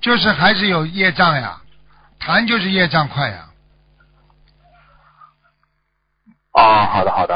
[0.00, 1.60] 就是还是有业障呀，
[2.20, 3.48] 谈就是业障快呀。
[6.52, 7.34] 啊，好的好的。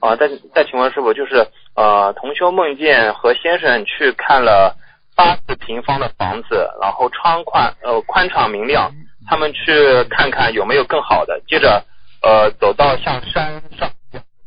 [0.00, 4.76] 啊，再再请问师傅，就是呃，同修梦见和先生去看了
[5.14, 8.92] 八十平方的房子，然后窗宽呃宽敞明亮。
[9.28, 11.84] 他们去看看有没有更好的，接着
[12.22, 13.90] 呃走到像山上，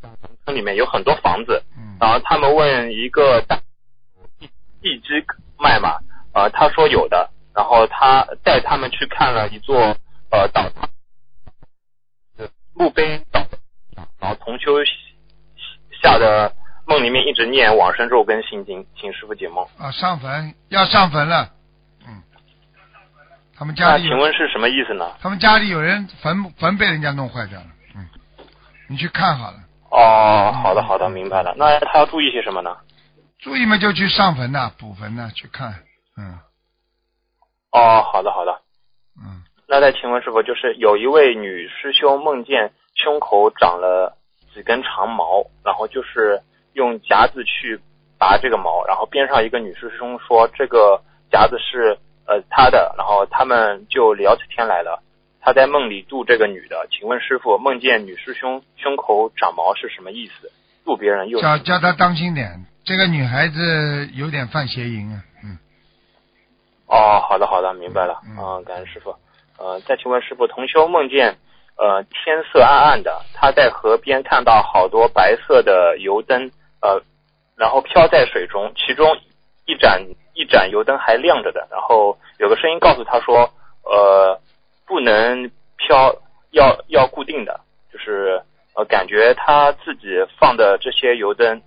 [0.01, 1.63] 农村里面有很多房子，
[1.99, 3.61] 然后他们问一个大
[4.39, 4.49] 地
[4.81, 5.07] 地基
[5.59, 5.99] 卖嘛，
[6.33, 9.95] 呃，他说有的，然后他带他们去看了一座
[10.31, 10.89] 呃倒塌
[12.73, 13.45] 墓碑倒，
[14.19, 14.83] 然后同修
[16.01, 16.51] 下的
[16.87, 19.63] 梦里面一直念往生咒跟心经，请师傅解梦。
[19.77, 21.60] 啊，上坟要上坟了，嗯，
[23.61, 25.15] 他们家请问是什么意思呢？
[25.21, 28.09] 他们家里有人坟坟被人家弄坏掉了，嗯，
[28.89, 29.57] 你去看好了，
[29.91, 31.53] 哦，好的好的，明白了。
[31.55, 32.75] 那他要注意些什么呢？
[33.37, 35.75] 注意嘛就去上坟呐、补坟呐、去看，
[36.17, 36.39] 嗯
[37.71, 38.61] 哦，好的好的。
[39.15, 44.17] 嗯，那再请问师傅，就是有一位女师兄梦见胸口长了
[44.55, 46.41] 几根长毛，然后就是
[46.73, 47.79] 用夹子去
[48.17, 55.01] 拔这个毛，然后边上一个女师兄说这个夹子是呃他的，然后他们就聊起天来了。
[55.43, 60.51] 他在梦里度这个女的，请问师傅，梦见女师兄胸口长毛是什么意思？
[60.85, 65.57] 度别人又叫叫他当心点，这个女孩子有点犯邪淫啊，嗯，
[66.87, 68.21] 哦，好的好的，明白了。
[68.23, 69.15] 嗯嗯，感恩师傅。
[69.57, 71.37] 呃，再请问师傅，同修梦见
[71.77, 77.01] 呃天色暗暗的，他在河边看到好多白色的油灯，呃，
[77.55, 79.17] 然后飘在水中，其中
[79.65, 80.03] 一盏
[80.33, 83.51] 一盏油灯还亮着的，然后有个声音告诉他说，
[83.83, 84.39] 呃，
[84.85, 86.15] 不能飘，
[86.51, 87.59] 要要固定的，
[87.91, 88.41] 就是
[88.75, 90.07] 呃感觉他自己
[90.39, 91.61] 放的这些油灯。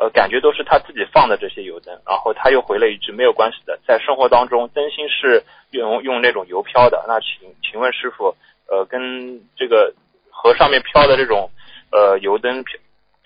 [0.00, 8.36] 呃，感觉都是他自己放的这些油灯，然后他又回了一句没有关系的，在生活当中灯芯是用用那种油飘的，那请请问师傅，
[8.68, 9.92] 呃，跟这个
[10.30, 11.50] 河上面飘的这种
[11.90, 12.62] 呃油灯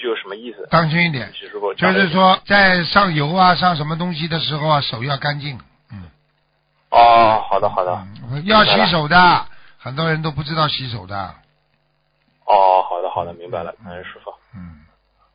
[0.03, 0.67] 飘就有什么意思？
[0.71, 5.61] 当心一点，请师傅就是说在上油啊上什么东西的时候啊，手要干净，
[5.93, 6.11] 嗯，
[6.91, 7.93] 哦，好的好的，
[8.31, 9.47] 嗯要洗手的，
[9.79, 11.15] 很多人都不知道洗手的，
[12.47, 14.33] 哦，好的好的，明白了，感恩师傅。
[14.55, 14.81] 嗯。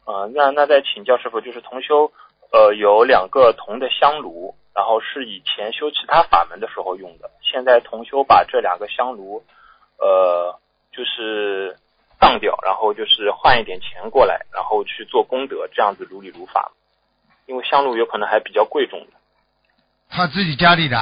[0.06, 2.12] 呃，那那再请教师傅，就是同修
[2.52, 9.44] 呃有两个铜的香炉，然后是以前修其他法门的时候用的，现在同修把这两个香炉
[10.00, 10.60] 呃
[10.94, 11.76] 就是
[12.20, 16.72] 当掉，然后就是换一点钱过来，然后去做功德，这样子如理如法。
[17.46, 19.14] 因为香炉有可能还比较贵重的，
[20.10, 20.98] 他自己家里的，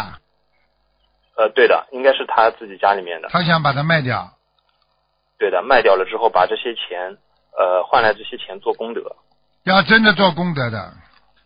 [1.35, 4.37] 呃，对的，应该是他自己家里面的，他想把它卖掉，
[5.39, 7.17] 对的，卖掉了之后把这些钱
[7.57, 9.15] 呃换来这些钱做功德。
[9.63, 10.93] 要真的做功德的，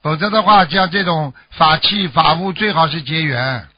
[0.02, 3.70] 否则的话，像这种法器法物最好是结缘。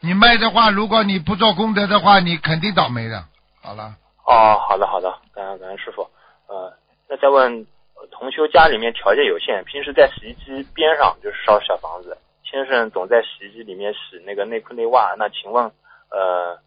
[0.00, 3.24] 你卖的话，如果你不做功德的话，你肯定倒霉的。
[3.62, 6.02] 好了，哦，好的好的，感恩感恩师傅。
[6.46, 6.72] 呃，
[7.08, 15.64] 那再问，呃同修家里面条件有限，平时在洗衣机边上就是烧小房子，先生总在洗衣机里面洗那个内裤内袜，那请问，
[16.10, 16.58] 呃，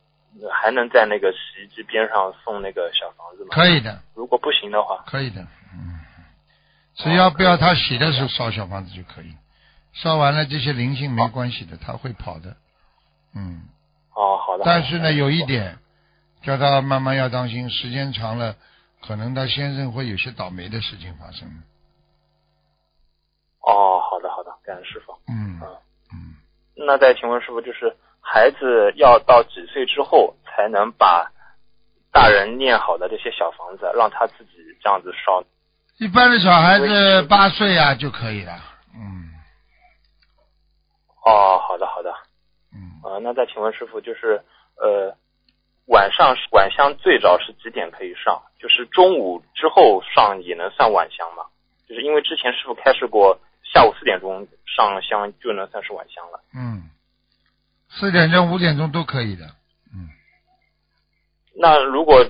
[0.52, 3.50] 还能在那个洗衣机边上送那个小房子吗？
[3.52, 5.42] 可以的，如果不行的话，可以的，
[5.74, 6.00] 嗯，
[6.96, 9.34] 只要不要他洗的时候烧小房子就可以，
[9.94, 12.56] 烧完了这些灵性没关系的，他会跑的，
[13.36, 13.64] 嗯。
[14.16, 14.64] 哦，好的。
[14.64, 15.80] 但是呢，有一点，
[16.44, 18.56] 叫他慢慢要当心，时间长了，
[19.02, 21.48] 可能他先生会有些倒霉的事情发生。
[23.62, 25.14] 哦，好的好的，感恩师傅。
[25.30, 25.68] 嗯嗯
[26.12, 26.36] 嗯，
[26.76, 31.32] 那再请问师傅，就是孩子要到几岁之后才能把
[32.12, 34.52] 大人念好的这些小房子，让他自己
[34.82, 35.44] 这样子烧？
[35.98, 38.54] 一般的小孩子八岁啊就可以了。
[38.94, 39.32] 嗯
[41.24, 42.14] 哦，好的好的。
[42.74, 44.44] 嗯，啊、那再请问师傅，就是
[44.76, 45.16] 呃，
[45.88, 48.42] 晚上晚香最早是几点可以上？
[48.60, 51.44] 就是中午之后上也能算晚香吗？
[51.88, 56.40] 就是因为之前师傅开示过，下午四点钟上香就能算是晚香了。
[56.56, 56.84] 嗯，
[57.90, 59.46] 四点钟五点钟都可以的。
[59.94, 60.08] 嗯，
[61.56, 62.24] 那如果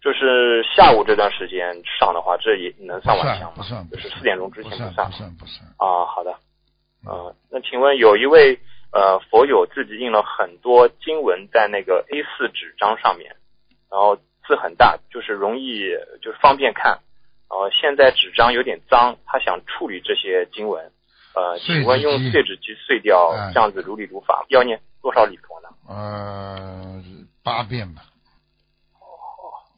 [0.00, 3.54] 就是下午这段时间上的话，这也能算算晚香吗？
[3.56, 5.66] 不算，就是四点钟之不前算算不算不算。
[5.78, 6.30] 啊，好的，
[7.04, 8.60] 呃，那请问有一位
[8.96, 13.36] 呃佛友自己印了很多经文在那个 A 4纸张上面，
[13.90, 15.90] 然后字很大，就是容易
[16.22, 16.92] 就是方便看，
[17.50, 20.90] 然后现在纸张有点脏，他想处理这些经文，
[21.34, 25.68] 呃，请问用碎纸机碎掉哎这样子如理如法，要念多少礼佛呢？
[25.88, 27.02] 呃，
[27.44, 28.00] 八遍吧。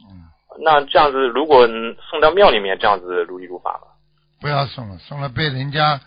[0.09, 0.31] 嗯，
[0.61, 3.89] 那这样子如果嗯送到庙里面，这样子如理如法吗？
[4.41, 6.01] 不要送了，送了被人家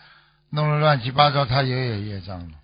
[0.50, 2.61] 弄得乱七八糟，他也有业障的。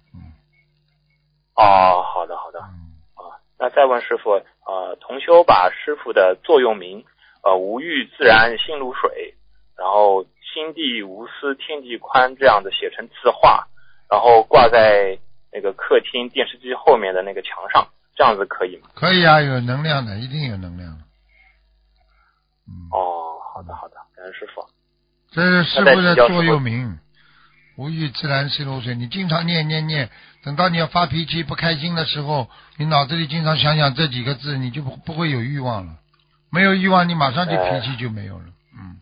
[1.58, 2.60] 嗯哦，好的好的。
[2.60, 4.30] 嗯，啊，那再问师傅，
[4.64, 7.04] 呃，同修把师傅的座右铭，
[7.42, 9.34] 呃，无欲自然心如水，
[9.76, 13.66] 然后心地无私天地宽这样的写成字画，
[14.08, 15.18] 然后挂在
[15.52, 18.88] 那个客厅电视机后面的那个墙上，这样子可以吗？
[18.94, 20.90] 可以啊，有能量的，一定有能量。
[22.68, 24.64] 嗯，哦，好的好的，感恩师傅。
[25.30, 26.98] 这是师傅的座右铭，
[27.78, 28.96] 无欲自然是如水。
[28.96, 30.10] 你经常念念念，
[30.42, 35.94] 等到你要发脾气、不开心的时候，你脑子里经常想想这几个字，你就不不会有欲望了。
[36.50, 38.44] 没有欲望，你马上就脾气就没有了。
[38.74, 38.96] 嗯，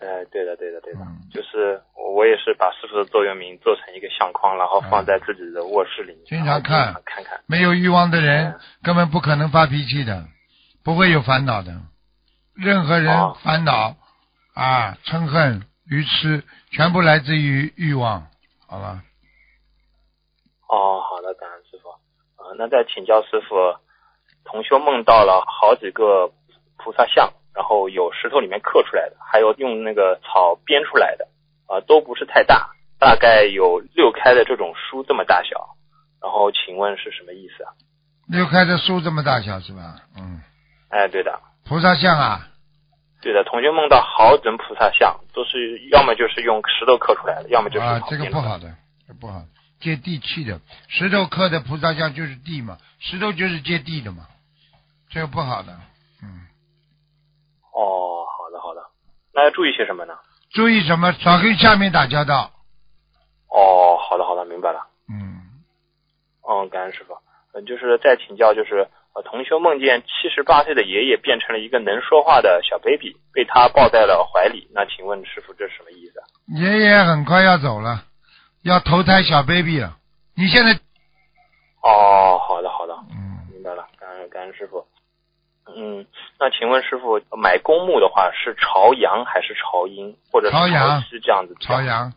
[0.00, 1.82] 哎，对的，对的，对的，嗯就是
[2.16, 7.40] 我也是把师傅的座右铭做成一个相框，然后放在自己的卧室里面，经常看看看。
[7.46, 10.26] 没有欲望的人嗯根本不可能发脾气的，
[10.82, 11.82] 不会有烦恼的。
[12.54, 13.96] 任何人哦烦恼
[14.54, 18.26] 啊、嗔恨、愚痴，全部来自于欲望，
[18.66, 19.02] 好吧？
[20.68, 21.90] 哦，好的，感恩师傅。
[21.90, 23.54] 啊、那再请教师傅，
[24.44, 26.32] 同修梦到了好几个
[26.76, 31.28] 菩萨像，然后有石头里面刻出来的，还有用那个草编出来的，
[31.66, 35.76] 啊、都不是太大，大概有六开的这种书这么大小。
[36.20, 37.70] 然后请问是什么意思啊？
[38.26, 40.00] 六开的书这么大小是吧？
[40.16, 40.42] 嗯，
[40.88, 42.48] 哎，对的，菩萨像啊，
[43.26, 48.24] 对的，同学梦到好整菩萨像，都是要么就是用石头刻出来的，要么就是啊，这个。
[48.26, 48.72] 不好的，
[49.08, 49.42] 这不好，
[49.80, 50.60] 接地气的。
[50.86, 54.28] 石头刻的菩萨像就是地嘛，石头就是接地的嘛，
[55.10, 55.72] 这个不好的。
[56.22, 56.46] 嗯，
[57.74, 58.80] 哦，好的好的，
[59.34, 60.14] 那要注意些什么呢？
[60.50, 61.12] 注意什么？
[61.14, 62.52] 少跟下面打交道。
[63.48, 64.86] 哦，好的好的，明白了。
[65.08, 65.42] 嗯，
[66.48, 67.18] 嗯，感恩师傅。
[67.52, 74.68] 嗯，就是再请教，就是呃，同修梦见七十八岁的爷爷变成了一个能说话的小 baby，被他抱在了怀里。
[74.74, 76.24] 那请问师傅这是什么意思啊？
[76.48, 78.04] 爷爷很快要走了，
[78.62, 79.96] 要投胎小 baby 了。
[80.36, 80.72] 你现在，
[81.82, 84.84] 哦，好的好的，嗯，明白了，感恩感恩师傅。
[85.74, 86.04] 嗯，
[86.38, 91.56] 那请问师傅买公墓的话是朝阳还是朝阴，或者是朝阳是这样子？
[91.58, 91.80] 朝。
[91.80, 92.12] 阳，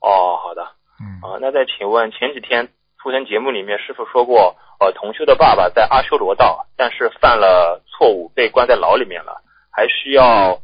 [0.00, 0.62] 哦，好的。
[1.00, 2.68] 嗯，啊，那再请问前几天
[3.02, 10.60] 图腾节目里面师傅说过，呃，同修的爸爸在阿修罗道，但是犯了错误被关在牢里面了，还需要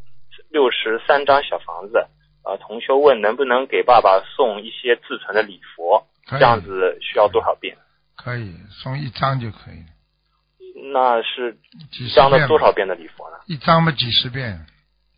[0.50, 2.06] 六十三张小房子。
[2.42, 7.76] 呃，同修问能不能给爸爸送一些自存的礼佛，这样子需要多少遍？
[8.16, 11.58] 可以送一张就可以了，那是
[11.92, 13.36] 几张的多少遍的礼佛呢？
[13.46, 14.66] 一张嘛几十遍。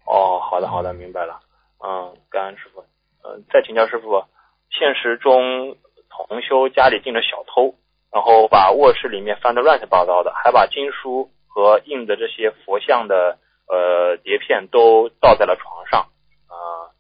[0.05, 1.40] 哦，好的好的，明白了。
[1.78, 2.84] 嗯，感恩师傅。
[3.24, 4.24] 嗯，再请教师傅，
[4.70, 5.76] 现实中
[6.11, 7.76] 同修家里进了小偷，
[8.12, 16.08] 然后把卧室里面翻得乱七八糟的，还把经书和印的这些佛像的呃碟片都倒在了床上，
[16.46, 16.92] 啊、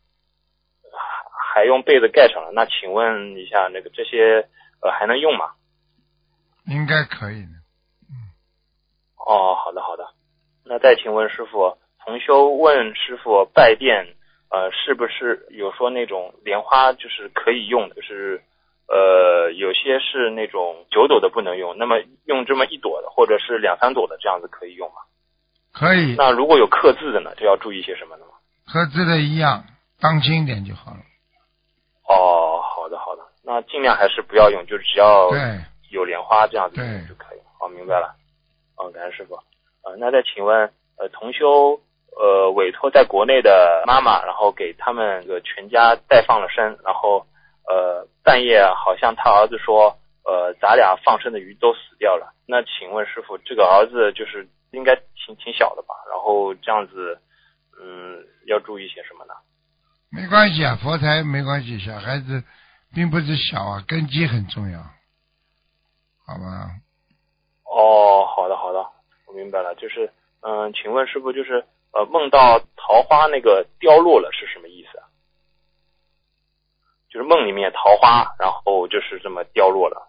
[1.52, 2.50] 还用被子盖上了。
[2.52, 4.48] 那请问一下，那个这些
[4.80, 5.52] 呃还能用吗？
[6.66, 7.52] 应该可以的。
[9.26, 10.06] 哦，好的好的。
[10.64, 14.14] 那再请问师傅，同修问师傅拜殿，
[14.48, 18.42] 呃，是不是有说那种莲花就是可以用的，就是
[18.88, 24.96] 呃有些是那种九朵的不能用，那么用这么一朵的或者是两三朵的这样子可以用吗？
[25.72, 28.24] 可以，那如果有刻字的呢，就要注意些什么呢
[28.66, 28.84] 刻？
[28.92, 29.64] 字的一样，
[30.00, 30.98] 当心一点就好了。
[32.08, 35.30] 哦，好的好的，那尽量还是不要用，就只要，
[35.90, 37.38] 有莲花这样子对就可以。
[37.58, 38.14] 好，明白了。
[38.76, 39.34] 嗯，感恩师傅。
[39.84, 41.80] 呃，那再请问，呃，同修
[42.16, 47.26] 呃委托在国内的妈妈，然后给他们个全家代放了生，然后
[47.68, 52.34] 呃半夜好像他儿子说，呃咱俩放生的鱼都死掉了。
[52.46, 55.94] 那请问师傅，这个儿子就是应该挺挺小的吧？
[56.10, 57.18] 然后这样子，
[57.80, 59.34] 嗯，要注意些什么呢？
[60.10, 62.42] 没关系啊，佛台没关系，小孩子
[62.94, 64.78] 并不是小啊，根基很重要，
[66.26, 66.76] 好吧？
[67.64, 68.86] 哦，好的好的，
[69.26, 69.74] 我明白了。
[69.76, 75.01] 就是，嗯、请问师傅，就是呃，梦到桃花那个凋落了是什么意思啊？
[77.12, 80.08] 就是梦里面桃花，然后就是这么凋落了。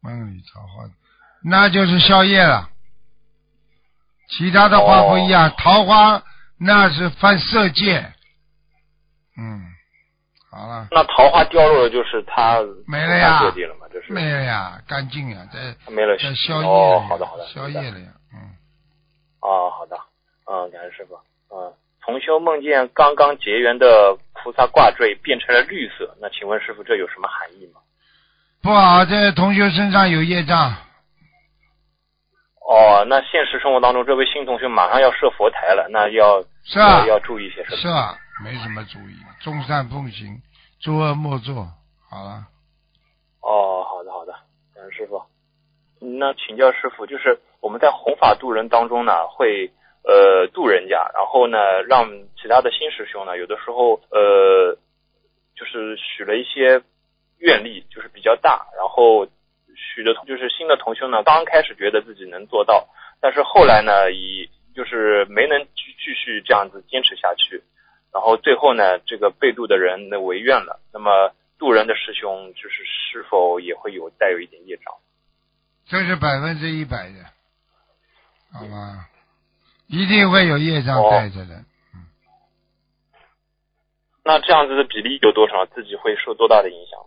[0.00, 0.84] 梦里桃花，
[1.42, 2.68] 那就是宵夜了。
[4.28, 6.22] 其他的花不一样，哦桃花
[6.58, 8.12] 那是犯色戒。
[9.38, 9.62] 嗯，
[10.50, 16.68] 好了，那桃花掉落了，就是它没了呀散各地了嘛，就是没了呀，干净呀，在它没了在宵夜
[17.08, 18.54] 好的好的，宵夜了呀，嗯，
[19.40, 19.96] 哦，好的，
[20.52, 21.14] 嗯，感恩师傅。
[21.48, 21.72] 啊，
[22.02, 27.80] 同修梦见刚刚结缘的菩萨挂坠变成了绿色，那请问师傅这有什么含义吗？
[28.62, 30.70] 不好，这同学身上有业障，
[32.68, 37.76] 哦，那现实生活当中，这位新同学马上要设佛台了，那要是啊要要注意些什么？
[37.78, 40.40] 是啊，没什么注意，众善奉行，
[40.80, 41.66] 诸恶莫作，
[42.10, 42.46] 好了，
[43.40, 44.32] 哦，好的好的，
[44.74, 45.22] 感恩师傅。
[45.98, 49.72] 那请教师傅，就是我们在弘法度人当中呢，会
[50.04, 54.76] 呃度人家，然后呢让其他的新师兄呢，有的时候呃
[55.54, 56.82] 就是许了一些
[57.38, 59.26] 愿力，就是比较大，然后
[59.74, 62.88] 许的就是新的同修呢，刚开始觉得自己能做到，
[63.20, 67.62] 但是后来呢，以就是没能继继续这样子坚持下去，
[68.12, 74.94] 然后最后呢，这个被渡的人呢违愿了，那么渡人的师兄就是是否也会有带有一点业障？
[75.86, 77.24] 这是百分之一百的，
[78.52, 79.08] 好吧？
[79.92, 81.62] 一定会有业障哦带着的。
[84.24, 85.66] 那这样子的比例有多少？
[85.66, 86.98] 自己会受多大的影响？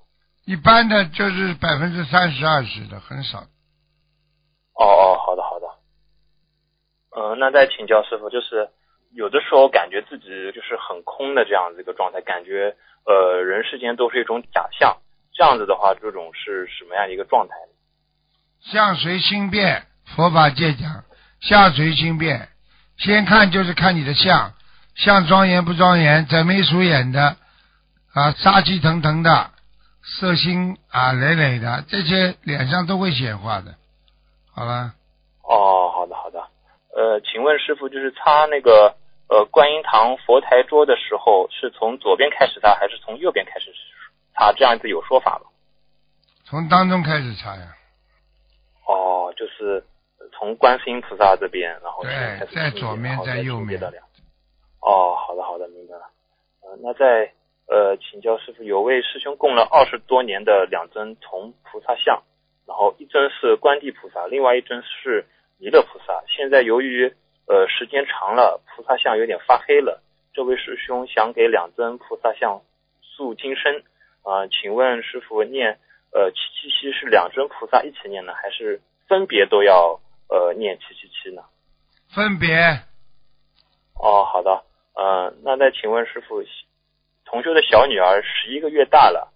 [0.45, 3.39] 一般的就是百分之三十二十的，很少。
[4.75, 5.65] 哦哦，好的好的。
[7.17, 8.69] 嗯、那再请教师傅，就是
[9.13, 12.75] 有的时候感觉自己就是很空的这样子一个状态，感觉
[13.05, 14.97] 呃人世间都是一种假象。
[15.33, 17.55] 这样子的话，这种是什么样一个状态？
[18.59, 21.03] 相随心变，佛法界讲
[21.39, 22.49] 相随心变，
[22.97, 24.53] 先看就是看你的相，
[24.95, 27.35] 相庄严不庄严，贼眉鼠眼的
[28.13, 29.51] 啊，杀气腾腾的，
[30.01, 33.75] 色心啊累累的，这些脸上都会显化的。
[34.53, 34.93] 好了，
[35.43, 36.39] 哦，好的好的。
[36.95, 38.95] 呃，请问师傅，就是擦那个
[39.27, 43.73] 呃观音堂佛台桌的时候，是从左边开始擦，还是从右边开始
[44.33, 44.53] 擦？
[44.53, 45.51] 这样子有说法吗？
[46.45, 47.75] 从当中开始擦呀，
[48.87, 49.83] 哦，就是
[50.37, 54.03] 从观世音菩萨这边，然后对先开始在左面在右面清洁到两
[54.81, 56.03] 哦，好的好的，明白了。
[56.61, 57.31] 呃，那在
[57.67, 62.23] 呃请教师傅，有位师兄供了二十多年的两尊铜菩萨像，
[62.67, 65.25] 然后一尊是观地菩萨，另外一尊是
[65.57, 66.23] 弥勒菩萨。
[66.27, 67.13] 现在由于
[67.47, 72.61] 呃时间长了，菩萨像有点发黑了，这位师兄想给两尊菩萨像
[73.01, 73.83] 塑金身
[74.23, 75.77] 啊、请问师傅念
[76.11, 81.41] 呃七七七是两尊菩萨一起念呢，还是分别都要呃念七七七呢？
[82.13, 82.55] 分别
[83.95, 84.63] 哦，好的，
[84.93, 86.43] 呃，那再请问师傅，
[87.25, 89.33] 同修的小女儿十一个月大了，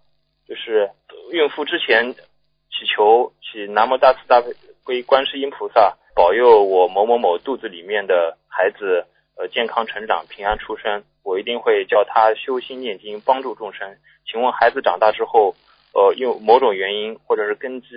[0.47, 0.91] 就是
[1.31, 4.41] 孕妇之前祈求祈南无大慈大
[4.85, 13.97] 悲观世音菩萨保佑我某某某肚子里面的孩子呃健康成长、平安出生，我一定会叫他修心念经，帮助众生。
[14.25, 15.55] 请问孩子长大之后，
[15.93, 17.87] 呃，因为某种原因或者是根基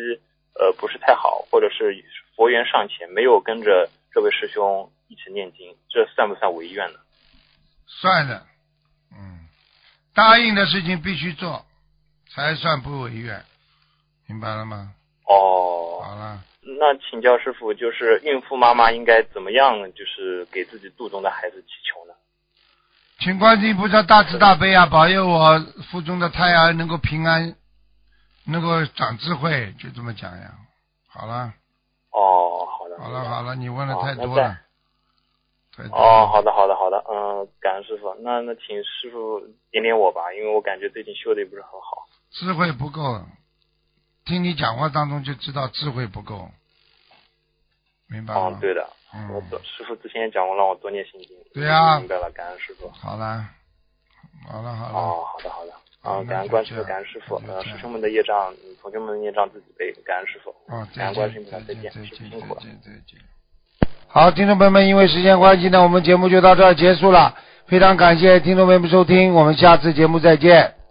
[0.55, 1.95] 呃不是太好，或者是
[2.43, 6.99] 佛缘尚浅，没有跟着这位师兄一起念经，这算不算违愿呢？
[7.87, 8.45] 算的，
[9.13, 9.47] 嗯，
[10.13, 11.65] 答应的事情必须做，
[12.35, 13.45] 才算不违愿，
[14.27, 14.93] 明白了吗？
[15.29, 16.43] 哦，好了，
[16.81, 22.15] 那请教师傅，就是孕妇妈妈应该怎么样，就是给自己肚中的孩子祈求呢？
[23.21, 25.61] 请观世音菩萨大慈大悲啊，保佑我
[25.93, 27.55] 腹中的胎儿能够平安，
[28.47, 30.55] 能够长智慧，就这么讲呀。
[31.07, 31.55] 好了，
[32.13, 34.59] 哦，好的，好了，好了，你问的太多了，
[35.91, 38.15] 哦，好的，好的，好的，嗯，感恩师傅。
[38.21, 39.41] 那那请师傅
[39.71, 42.07] 点点我吧，因为我感觉最近修的也不是很好。
[42.31, 43.25] 智慧不够，
[44.27, 46.51] 听你讲话当中就知道智慧不够，
[48.09, 48.49] 明白吗？
[48.49, 51.31] 嗯，对的，嗯我师傅之前也讲过，让我多念心经。
[51.55, 52.89] 对呀明白了，感恩师傅。
[52.91, 53.49] 好了，
[54.47, 55.73] 好了，好了，哦，好的，好的。
[56.03, 57.37] 嗯，好那感恩观世音，感恩师傅。
[57.47, 59.93] 呃，师兄们的业障，嗯同学们的业障自己背。
[60.05, 60.51] 感恩师傅。
[60.75, 62.91] 哦，感恩观世音菩萨，再见，辛苦了再。
[63.07, 63.19] 见，
[64.09, 67.35] 好，听众朋友们，因为时间关系呢，我们节目就到这儿结束了。
[67.67, 70.82] 非常感谢听众朋友们收听，我们下次节目再见。